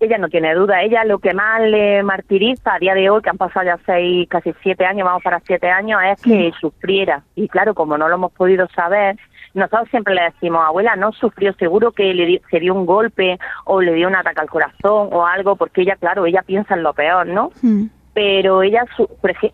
ella 0.00 0.18
no 0.18 0.28
tiene 0.28 0.54
duda. 0.54 0.82
Ella 0.82 1.04
lo 1.04 1.18
que 1.18 1.34
más 1.34 1.60
le 1.60 2.02
martiriza 2.02 2.74
a 2.74 2.78
día 2.78 2.94
de 2.94 3.10
hoy, 3.10 3.20
que 3.20 3.30
han 3.30 3.36
pasado 3.36 3.66
ya 3.66 3.78
seis, 3.84 4.26
casi 4.28 4.52
siete 4.62 4.84
años, 4.84 5.04
vamos 5.04 5.22
para 5.22 5.40
siete 5.40 5.68
años, 5.68 6.00
es 6.02 6.22
que 6.22 6.52
sufriera. 6.58 7.22
Y 7.36 7.48
claro, 7.48 7.74
como 7.74 7.98
no 7.98 8.08
lo 8.08 8.14
hemos 8.14 8.32
podido 8.32 8.66
saber, 8.68 9.16
nosotros 9.52 9.88
siempre 9.90 10.14
le 10.14 10.22
decimos, 10.22 10.62
abuela, 10.64 10.96
no 10.96 11.12
sufrió, 11.12 11.52
seguro 11.54 11.92
que 11.92 12.14
le 12.14 12.40
se 12.50 12.60
dio 12.60 12.74
un 12.74 12.86
golpe 12.86 13.38
o 13.66 13.80
le 13.80 13.92
dio 13.92 14.08
un 14.08 14.16
ataque 14.16 14.40
al 14.40 14.48
corazón 14.48 15.08
o 15.12 15.26
algo, 15.26 15.56
porque 15.56 15.82
ella, 15.82 15.96
claro, 15.96 16.24
ella 16.24 16.42
piensa 16.42 16.74
en 16.74 16.82
lo 16.82 16.94
peor, 16.94 17.26
¿no? 17.26 17.50
Mm. 17.60 17.86
Pero 18.20 18.62
ella, 18.62 18.84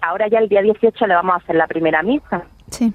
ahora 0.00 0.26
ya 0.26 0.40
el 0.40 0.48
día 0.48 0.60
18 0.60 1.06
le 1.06 1.14
vamos 1.14 1.34
a 1.34 1.36
hacer 1.36 1.54
la 1.54 1.68
primera 1.68 2.02
misa. 2.02 2.42
Sí 2.68 2.92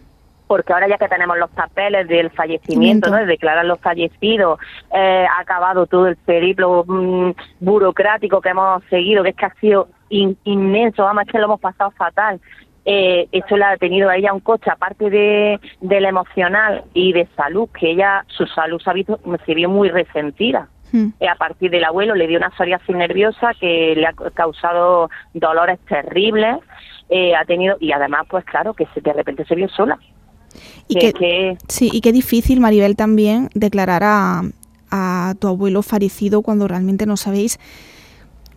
porque 0.48 0.74
ahora 0.74 0.90
ya 0.90 0.98
que 0.98 1.08
tenemos 1.08 1.38
los 1.38 1.50
papeles 1.52 2.10
del 2.10 2.30
fallecimiento, 2.30 3.10
¿no? 3.10 3.16
de 3.16 3.26
declarar 3.26 3.64
los 3.64 3.80
fallecidos, 3.80 4.60
eh, 4.94 5.26
ha 5.26 5.40
acabado 5.40 5.88
todo 5.88 6.08
el 6.08 6.18
periplo 6.18 6.84
mm, 6.86 7.32
burocrático 7.62 8.42
que 8.42 8.50
hemos 8.50 8.84
seguido, 8.90 9.24
que 9.24 9.30
es 9.30 9.36
que 9.38 9.46
ha 9.46 9.54
sido 9.62 9.88
inmenso, 10.10 11.04
vamos, 11.04 11.24
es 11.26 11.32
que 11.32 11.38
lo 11.38 11.46
hemos 11.46 11.62
pasado 11.62 11.92
fatal. 11.92 12.42
Eh, 12.84 13.30
eso 13.32 13.56
le 13.56 13.64
ha 13.64 13.78
tenido 13.78 14.10
a 14.10 14.18
ella 14.18 14.34
un 14.34 14.42
coche, 14.42 14.70
aparte 14.70 15.10
de 15.10 15.58
del 15.80 16.04
emocional 16.04 16.84
y 16.94 17.14
de 17.14 17.30
salud, 17.38 17.70
que 17.70 17.92
ella, 17.92 18.26
su 18.28 18.46
salud 18.46 18.82
se, 18.82 18.90
ha 18.90 18.94
visto, 18.94 19.22
se 19.46 19.54
vio 19.54 19.70
muy 19.70 19.88
resentida. 19.88 20.68
Hmm. 20.92 21.10
Eh, 21.20 21.28
a 21.28 21.36
partir 21.36 21.72
del 21.72 21.84
abuelo 21.84 22.16
le 22.16 22.28
dio 22.28 22.38
una 22.38 22.52
psoriasis 22.52 22.96
nerviosa 22.96 23.54
que 23.60 23.94
le 23.96 24.06
ha 24.06 24.14
causado 24.34 25.10
dolores 25.34 25.80
terribles, 25.88 26.58
eh, 27.10 27.36
ha 27.36 27.46
tenido, 27.46 27.78
y 27.80 27.92
además, 27.92 28.26
pues 28.30 28.46
claro, 28.46 28.74
que 28.74 28.88
de 29.02 29.14
repente 29.14 29.46
se 29.46 29.56
vio 29.56 29.70
sola. 29.70 30.00
Y 30.88 30.96
que, 30.96 31.58
sí, 31.70 31.90
y 31.92 32.02
qué 32.02 32.12
difícil, 32.12 32.60
Maribel, 32.60 32.98
también 32.98 33.50
declarar 33.54 34.04
a, 34.04 34.42
a 34.92 35.36
tu 35.40 35.48
abuelo 35.48 35.82
fallecido 35.82 36.42
cuando 36.42 36.68
realmente 36.68 37.06
no 37.06 37.16
sabéis 37.16 37.58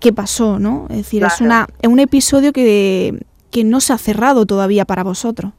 qué 0.01 0.13
pasó, 0.13 0.59
¿no? 0.59 0.87
Es 0.91 0.99
decir, 0.99 1.25
es, 1.25 1.41
una, 1.41 1.67
es 1.81 1.89
un 1.89 2.01
episodio 2.01 2.53
que, 2.53 3.25
que 3.51 3.65
no 3.65 3.81
se 3.81 3.93
ha 3.93 3.99
cerrado 3.99 4.45
todavía 4.45 4.85
para 4.85 5.03
vosotros. 5.03 5.53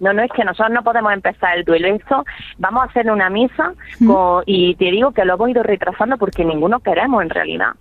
No, 0.00 0.12
no 0.12 0.22
es 0.22 0.30
que 0.32 0.44
nosotros 0.44 0.72
no 0.72 0.82
podemos 0.82 1.12
empezar 1.12 1.56
el 1.56 1.64
duelo. 1.64 1.88
Esto 1.88 2.24
vamos 2.58 2.82
a 2.82 2.86
hacer 2.86 3.10
una 3.10 3.30
misa 3.30 3.72
y 4.46 4.74
te 4.76 4.86
digo 4.86 5.12
que 5.12 5.24
lo 5.24 5.34
hemos 5.34 5.50
ido 5.50 5.62
retrasando 5.62 6.16
porque 6.18 6.44
ninguno 6.44 6.80
queremos 6.80 7.22
en 7.22 7.30
realidad. 7.30 7.72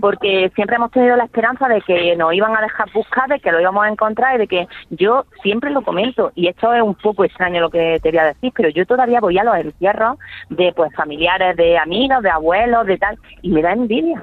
Porque 0.00 0.52
siempre 0.54 0.76
hemos 0.76 0.92
tenido 0.92 1.16
la 1.16 1.24
esperanza 1.24 1.66
de 1.66 1.80
que 1.80 2.14
nos 2.14 2.32
iban 2.34 2.54
a 2.56 2.60
dejar 2.60 2.88
buscar, 2.92 3.28
de 3.28 3.40
que 3.40 3.50
lo 3.50 3.60
íbamos 3.60 3.84
a 3.84 3.88
encontrar 3.88 4.36
y 4.36 4.38
de 4.38 4.46
que 4.46 4.68
yo 4.90 5.24
siempre 5.42 5.70
lo 5.70 5.82
comento. 5.82 6.30
Y 6.36 6.46
esto 6.46 6.72
es 6.72 6.82
un 6.82 6.94
poco 6.94 7.24
extraño 7.24 7.60
lo 7.60 7.70
que 7.70 7.98
te 8.00 8.10
voy 8.10 8.18
a 8.18 8.26
decir, 8.26 8.52
pero 8.54 8.68
yo 8.68 8.86
todavía 8.86 9.20
voy 9.20 9.38
a 9.38 9.44
los 9.44 9.56
encierros 9.56 10.18
de 10.50 10.72
pues 10.72 10.94
familiares, 10.94 11.56
de 11.56 11.78
amigos, 11.78 12.22
de 12.22 12.30
abuelos, 12.30 12.86
de 12.86 12.98
tal, 12.98 13.18
y 13.40 13.50
me 13.50 13.62
da 13.62 13.72
envidia. 13.72 14.22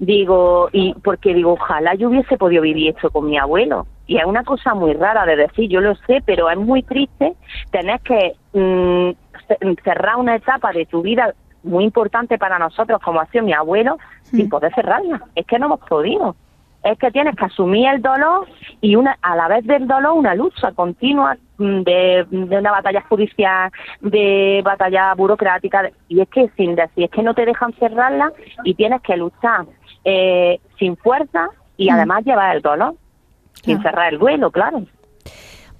Digo, 0.00 0.68
y 0.72 0.94
porque 1.04 1.34
digo, 1.34 1.52
ojalá 1.52 1.94
yo 1.94 2.08
hubiese 2.08 2.36
podido 2.36 2.62
vivir 2.62 2.96
esto 2.96 3.10
con 3.10 3.26
mi 3.26 3.38
abuelo 3.38 3.86
y 4.10 4.16
es 4.16 4.24
una 4.24 4.42
cosa 4.42 4.74
muy 4.74 4.92
rara 4.94 5.24
de 5.24 5.36
decir, 5.36 5.70
yo 5.70 5.80
lo 5.80 5.94
sé, 5.94 6.20
pero 6.26 6.50
es 6.50 6.58
muy 6.58 6.82
triste 6.82 7.34
tener 7.70 8.00
que 8.00 8.34
mm, 8.52 9.10
cerrar 9.84 10.16
una 10.16 10.34
etapa 10.34 10.72
de 10.72 10.84
tu 10.84 11.00
vida 11.00 11.32
muy 11.62 11.84
importante 11.84 12.36
para 12.36 12.58
nosotros, 12.58 13.00
como 13.04 13.20
ha 13.20 13.26
sido 13.26 13.44
mi 13.44 13.52
abuelo, 13.52 13.98
sin 14.24 14.48
poder 14.48 14.74
cerrarla. 14.74 15.22
Es 15.36 15.46
que 15.46 15.60
no 15.60 15.66
hemos 15.66 15.80
podido. 15.80 16.34
Es 16.82 16.98
que 16.98 17.12
tienes 17.12 17.36
que 17.36 17.44
asumir 17.44 17.86
el 17.88 18.02
dolor 18.02 18.48
y 18.80 18.96
una 18.96 19.16
a 19.22 19.36
la 19.36 19.46
vez 19.46 19.64
del 19.64 19.86
dolor 19.86 20.14
una 20.14 20.34
lucha 20.34 20.72
continua 20.72 21.36
mm, 21.58 21.82
de, 21.82 22.26
una 22.30 22.72
batalla 22.72 23.02
judicial, 23.08 23.70
de 24.00 24.60
batalla 24.64 25.14
burocrática, 25.14 25.88
y 26.08 26.20
es 26.20 26.28
que 26.30 26.50
sin 26.56 26.74
decir, 26.74 27.04
es 27.04 27.10
que 27.10 27.22
no 27.22 27.34
te 27.34 27.46
dejan 27.46 27.72
cerrarla 27.74 28.32
y 28.64 28.74
tienes 28.74 29.02
que 29.02 29.16
luchar 29.16 29.66
eh, 30.04 30.60
sin 30.78 30.96
fuerza 30.96 31.48
y 31.76 31.90
además 31.90 32.24
llevar 32.24 32.56
el 32.56 32.62
dolor 32.62 32.94
sin 33.62 33.82
cerrar 33.82 34.12
el 34.12 34.18
vuelo, 34.18 34.50
claro. 34.50 34.84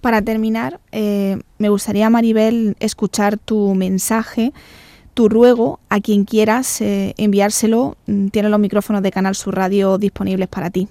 Para 0.01 0.23
terminar, 0.23 0.81
eh, 0.93 1.39
me 1.59 1.69
gustaría, 1.69 2.09
Maribel, 2.09 2.77
escuchar 2.81 3.37
tu 3.37 3.75
mensaje, 3.75 4.53
tu 5.15 5.29
ruego 5.29 5.79
a 5.91 6.01
quien 6.01 6.25
quieras 6.25 6.81
eh, 6.81 7.15
enviárselo. 7.19 7.97
Mm, 8.07 8.29
tiene 8.29 8.49
los 8.49 8.61
micrófonos 8.61 9.03
de 9.03 9.11
Canal 9.11 9.35
Sur 9.35 9.57
Radio 9.57 9.99
disponibles 9.99 10.49
para 10.49 10.71
ti. 10.71 10.89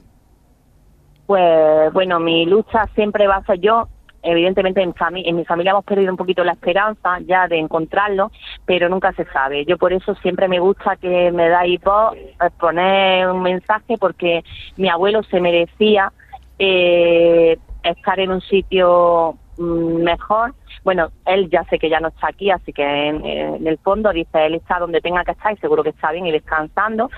Pues 1.26 1.94
bueno, 1.94 2.20
mi 2.20 2.46
lucha 2.46 2.88
siempre 2.96 3.28
va 3.28 3.38
a 3.38 3.46
ser 3.46 3.60
yo. 3.60 3.88
Evidentemente 4.22 4.82
en, 4.82 4.94
en 5.26 5.36
mi 5.36 5.46
familia 5.46 5.72
hemos 5.72 5.86
perdido 5.86 6.12
un 6.12 6.18
poquito 6.18 6.44
la 6.44 6.54
esperanza 6.54 7.20
ya 7.26 7.48
de 7.48 7.58
encontrarlo, 7.58 8.32
pero 8.66 8.90
nunca 8.90 9.14
se 9.14 9.26
sabe. 9.26 9.66
Yo 9.66 9.78
por 9.78 9.94
eso 9.94 10.16
siempre 10.16 10.48
me 10.48 10.60
gusta 10.60 10.96
que 10.98 11.32
me 11.32 11.50
dais 11.50 11.82
voz, 11.82 12.16
poner 12.60 13.30
un 13.30 13.42
mensaje, 13.42 13.98
porque 13.98 14.44
mi 14.78 14.90
abuelo 14.90 15.24
se 15.24 15.40
merecía 15.40 16.12
eh, 16.58 17.58
estar 17.84 18.20
en 18.20 18.32
un 18.32 18.42
sitio 18.42 19.38
mm, 19.58 20.04
mejor. 20.04 20.54
Bueno, 20.84 21.10
él 21.26 21.50
ya 21.50 21.64
sé 21.66 21.78
que 21.78 21.90
ya 21.90 22.00
no 22.00 22.08
está 22.10 22.28
aquí, 22.28 22.50
así 22.52 22.72
que 22.72 22.84
en, 22.84 23.68
el 23.68 23.78
fondo 23.80 24.12
dice, 24.12 24.46
él 24.46 24.56
está 24.56 24.80
donde 24.80 25.02
tenga 25.02 25.24
que 25.24 25.32
estar 25.32 25.54
y 25.54 25.58
seguro 25.58 25.84
que 25.84 25.90
está 25.90 26.12
bien 26.12 26.26
y 26.26 26.32
descansando, 26.32 27.10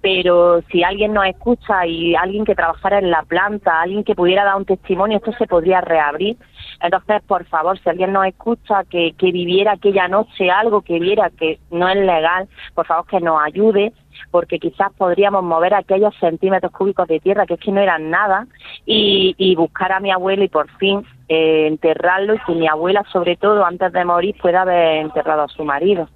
pero 0.00 0.62
si 0.70 0.82
alguien 0.82 1.12
nos 1.12 1.26
escucha 1.26 1.86
y 1.86 2.14
alguien 2.14 2.44
que 2.44 2.54
trabajara 2.54 2.98
en 2.98 3.10
la 3.10 3.22
planta, 3.22 3.80
alguien 3.80 4.04
que 4.04 4.14
pudiera 4.14 4.44
dar 4.44 4.56
un 4.56 4.64
testimonio, 4.64 5.18
esto 5.18 5.32
se 5.32 5.46
podría 5.46 5.80
reabrir. 5.80 6.36
Entonces, 6.82 7.22
por 7.26 7.44
favor, 7.46 7.78
si 7.78 7.88
alguien 7.88 8.12
nos 8.12 8.26
escucha 8.26 8.84
que, 8.84 9.14
viviera 9.20 9.72
aquella 9.72 10.08
noche 10.08 10.50
algo, 10.50 10.80
que 10.82 10.98
viera 10.98 11.30
que 11.30 11.58
no 11.70 11.88
es 11.88 11.96
legal, 11.96 12.48
por 12.74 12.86
favor 12.86 13.06
que 13.06 13.20
nos 13.20 13.40
ayude 13.42 13.92
porque 14.30 14.58
quizás 14.58 14.92
podríamos 14.96 15.42
mover 15.42 15.72
aquellos 15.74 16.14
centímetros 16.18 16.72
cúbicos 16.72 17.08
de 17.08 17.20
tierra 17.20 17.46
que 17.46 17.54
es 17.54 17.60
que 17.60 17.72
no 17.72 17.80
eran 17.80 18.10
nada 18.10 18.46
y, 18.84 19.54
buscar 19.56 19.92
a 19.92 20.00
mi 20.00 20.10
abuelo 20.10 20.44
y 20.44 20.48
por 20.48 20.70
fin 20.78 21.04
eh, 21.28 21.66
enterrarlo 21.66 22.34
y 22.34 22.38
que 22.40 22.52
mi 22.52 22.68
abuela 22.68 23.04
sobre 23.12 23.36
todo 23.36 23.64
antes 23.64 23.92
de 23.92 24.04
morir 24.04 24.36
pueda 24.40 24.62
haber 24.62 24.98
enterrado 24.98 25.42
a 25.42 25.48
su 25.48 25.64
marido. 25.64 26.08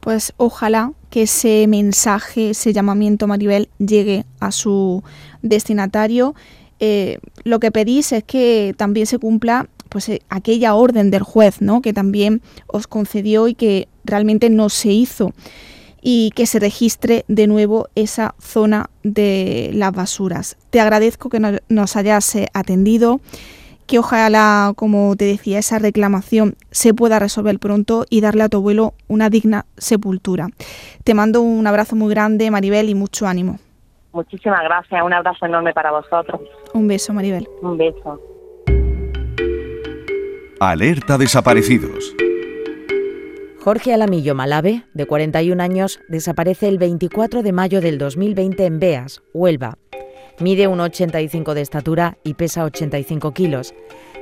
Pues 0.00 0.34
ojalá 0.36 0.92
que 1.10 1.22
ese 1.22 1.66
mensaje, 1.68 2.50
ese 2.50 2.72
llamamiento 2.72 3.28
Maribel 3.28 3.68
llegue 3.78 4.24
a 4.40 4.50
su 4.50 5.04
destinatario. 5.42 6.34
Eh, 6.84 7.20
lo 7.44 7.60
que 7.60 7.70
pedís 7.70 8.10
es 8.10 8.24
que 8.24 8.74
también 8.76 9.06
se 9.06 9.20
cumpla 9.20 9.68
pues 9.88 10.08
eh, 10.08 10.20
aquella 10.28 10.74
orden 10.74 11.12
del 11.12 11.22
juez, 11.22 11.60
¿no? 11.60 11.80
Que 11.80 11.92
también 11.92 12.42
os 12.66 12.88
concedió 12.88 13.46
y 13.46 13.54
que 13.54 13.86
realmente 14.02 14.50
no 14.50 14.68
se 14.68 14.90
hizo 14.90 15.32
y 16.00 16.32
que 16.34 16.44
se 16.44 16.58
registre 16.58 17.24
de 17.28 17.46
nuevo 17.46 17.86
esa 17.94 18.34
zona 18.40 18.90
de 19.04 19.70
las 19.74 19.92
basuras. 19.92 20.56
Te 20.70 20.80
agradezco 20.80 21.28
que 21.28 21.60
nos 21.68 21.94
hayas 21.94 22.34
eh, 22.34 22.48
atendido, 22.52 23.20
que 23.86 24.00
ojalá, 24.00 24.72
como 24.74 25.14
te 25.14 25.26
decía, 25.26 25.60
esa 25.60 25.78
reclamación 25.78 26.56
se 26.72 26.94
pueda 26.94 27.20
resolver 27.20 27.60
pronto 27.60 28.06
y 28.10 28.22
darle 28.22 28.42
a 28.42 28.48
tu 28.48 28.56
abuelo 28.56 28.94
una 29.06 29.30
digna 29.30 29.66
sepultura. 29.78 30.48
Te 31.04 31.14
mando 31.14 31.42
un 31.42 31.64
abrazo 31.64 31.94
muy 31.94 32.10
grande, 32.10 32.50
Maribel, 32.50 32.88
y 32.88 32.96
mucho 32.96 33.28
ánimo. 33.28 33.60
Muchísimas 34.12 34.62
gracias, 34.62 35.02
un 35.02 35.12
abrazo 35.12 35.46
enorme 35.46 35.72
para 35.72 35.90
vosotros. 35.90 36.40
Un 36.74 36.86
beso, 36.86 37.12
Maribel. 37.12 37.48
Un 37.62 37.78
beso. 37.78 38.20
Alerta 40.60 41.18
desaparecidos. 41.18 42.14
Jorge 43.60 43.94
Alamillo 43.94 44.34
Malave, 44.34 44.84
de 44.92 45.06
41 45.06 45.62
años, 45.62 46.00
desaparece 46.08 46.68
el 46.68 46.78
24 46.78 47.42
de 47.42 47.52
mayo 47.52 47.80
del 47.80 47.96
2020 47.96 48.66
en 48.66 48.80
Beas, 48.80 49.22
Huelva. 49.32 49.78
Mide 50.40 50.68
1,85 50.68 51.54
de 51.54 51.60
estatura 51.60 52.18
y 52.24 52.34
pesa 52.34 52.64
85 52.64 53.32
kilos. 53.32 53.74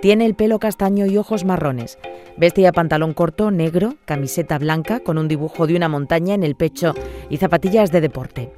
Tiene 0.02 0.26
el 0.26 0.34
pelo 0.34 0.58
castaño 0.58 1.06
y 1.06 1.16
ojos 1.16 1.44
marrones. 1.44 1.98
Vestía 2.36 2.72
pantalón 2.72 3.14
corto, 3.14 3.50
negro, 3.50 3.94
camiseta 4.04 4.58
blanca 4.58 5.00
con 5.00 5.18
un 5.18 5.28
dibujo 5.28 5.66
de 5.66 5.76
una 5.76 5.88
montaña 5.88 6.34
en 6.34 6.42
el 6.42 6.54
pecho 6.54 6.94
y 7.28 7.38
zapatillas 7.38 7.92
de 7.92 8.00
deporte. 8.02 8.52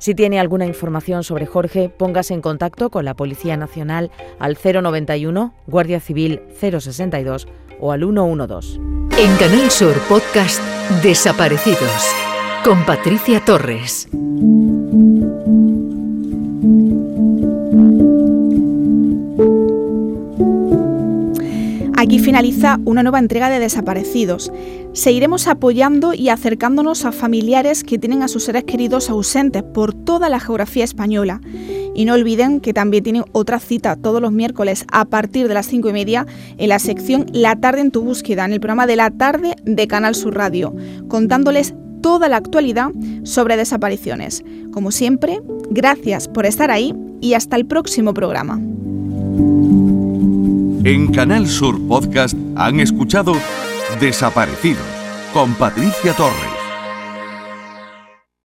Si 0.00 0.14
tiene 0.14 0.40
alguna 0.40 0.64
información 0.64 1.24
sobre 1.24 1.44
Jorge, 1.44 1.90
póngase 1.90 2.32
en 2.32 2.40
contacto 2.40 2.88
con 2.88 3.04
la 3.04 3.12
Policía 3.12 3.58
Nacional 3.58 4.10
al 4.38 4.56
091, 4.56 5.52
Guardia 5.66 6.00
Civil 6.00 6.40
062 6.58 7.46
o 7.80 7.92
al 7.92 8.00
112. 8.00 8.80
En 9.18 9.36
Canal 9.36 9.70
Sur 9.70 9.94
Podcast 10.08 10.58
Desaparecidos 11.02 12.14
con 12.64 12.82
Patricia 12.86 13.44
Torres. 13.44 14.08
Aquí 22.00 22.18
finaliza 22.18 22.80
una 22.86 23.02
nueva 23.02 23.18
entrega 23.18 23.50
de 23.50 23.58
Desaparecidos. 23.58 24.50
Seguiremos 24.94 25.46
apoyando 25.46 26.14
y 26.14 26.30
acercándonos 26.30 27.04
a 27.04 27.12
familiares 27.12 27.84
que 27.84 27.98
tienen 27.98 28.22
a 28.22 28.28
sus 28.28 28.44
seres 28.44 28.64
queridos 28.64 29.10
ausentes 29.10 29.62
por 29.62 29.92
toda 29.92 30.30
la 30.30 30.40
geografía 30.40 30.82
española. 30.82 31.42
Y 31.94 32.06
no 32.06 32.14
olviden 32.14 32.60
que 32.60 32.72
también 32.72 33.04
tienen 33.04 33.24
otra 33.32 33.60
cita 33.60 33.96
todos 33.96 34.22
los 34.22 34.32
miércoles 34.32 34.86
a 34.90 35.04
partir 35.04 35.46
de 35.46 35.52
las 35.52 35.66
cinco 35.66 35.90
y 35.90 35.92
media 35.92 36.26
en 36.56 36.70
la 36.70 36.78
sección 36.78 37.26
La 37.34 37.56
tarde 37.56 37.82
en 37.82 37.90
tu 37.90 38.00
búsqueda, 38.00 38.46
en 38.46 38.54
el 38.54 38.60
programa 38.60 38.86
de 38.86 38.96
la 38.96 39.10
tarde 39.10 39.54
de 39.64 39.86
Canal 39.86 40.14
Sur 40.14 40.34
Radio, 40.34 40.74
contándoles 41.06 41.74
toda 42.00 42.30
la 42.30 42.38
actualidad 42.38 42.92
sobre 43.24 43.58
desapariciones. 43.58 44.42
Como 44.72 44.90
siempre, 44.90 45.42
gracias 45.68 46.28
por 46.28 46.46
estar 46.46 46.70
ahí 46.70 46.94
y 47.20 47.34
hasta 47.34 47.56
el 47.56 47.66
próximo 47.66 48.14
programa. 48.14 48.58
En 50.82 51.12
Canal 51.12 51.46
Sur 51.46 51.78
Podcast 51.86 52.34
han 52.56 52.80
escuchado 52.80 53.34
Desaparecidos 54.00 54.82
con 55.34 55.52
Patricia 55.54 56.14
Torres. 56.14 56.59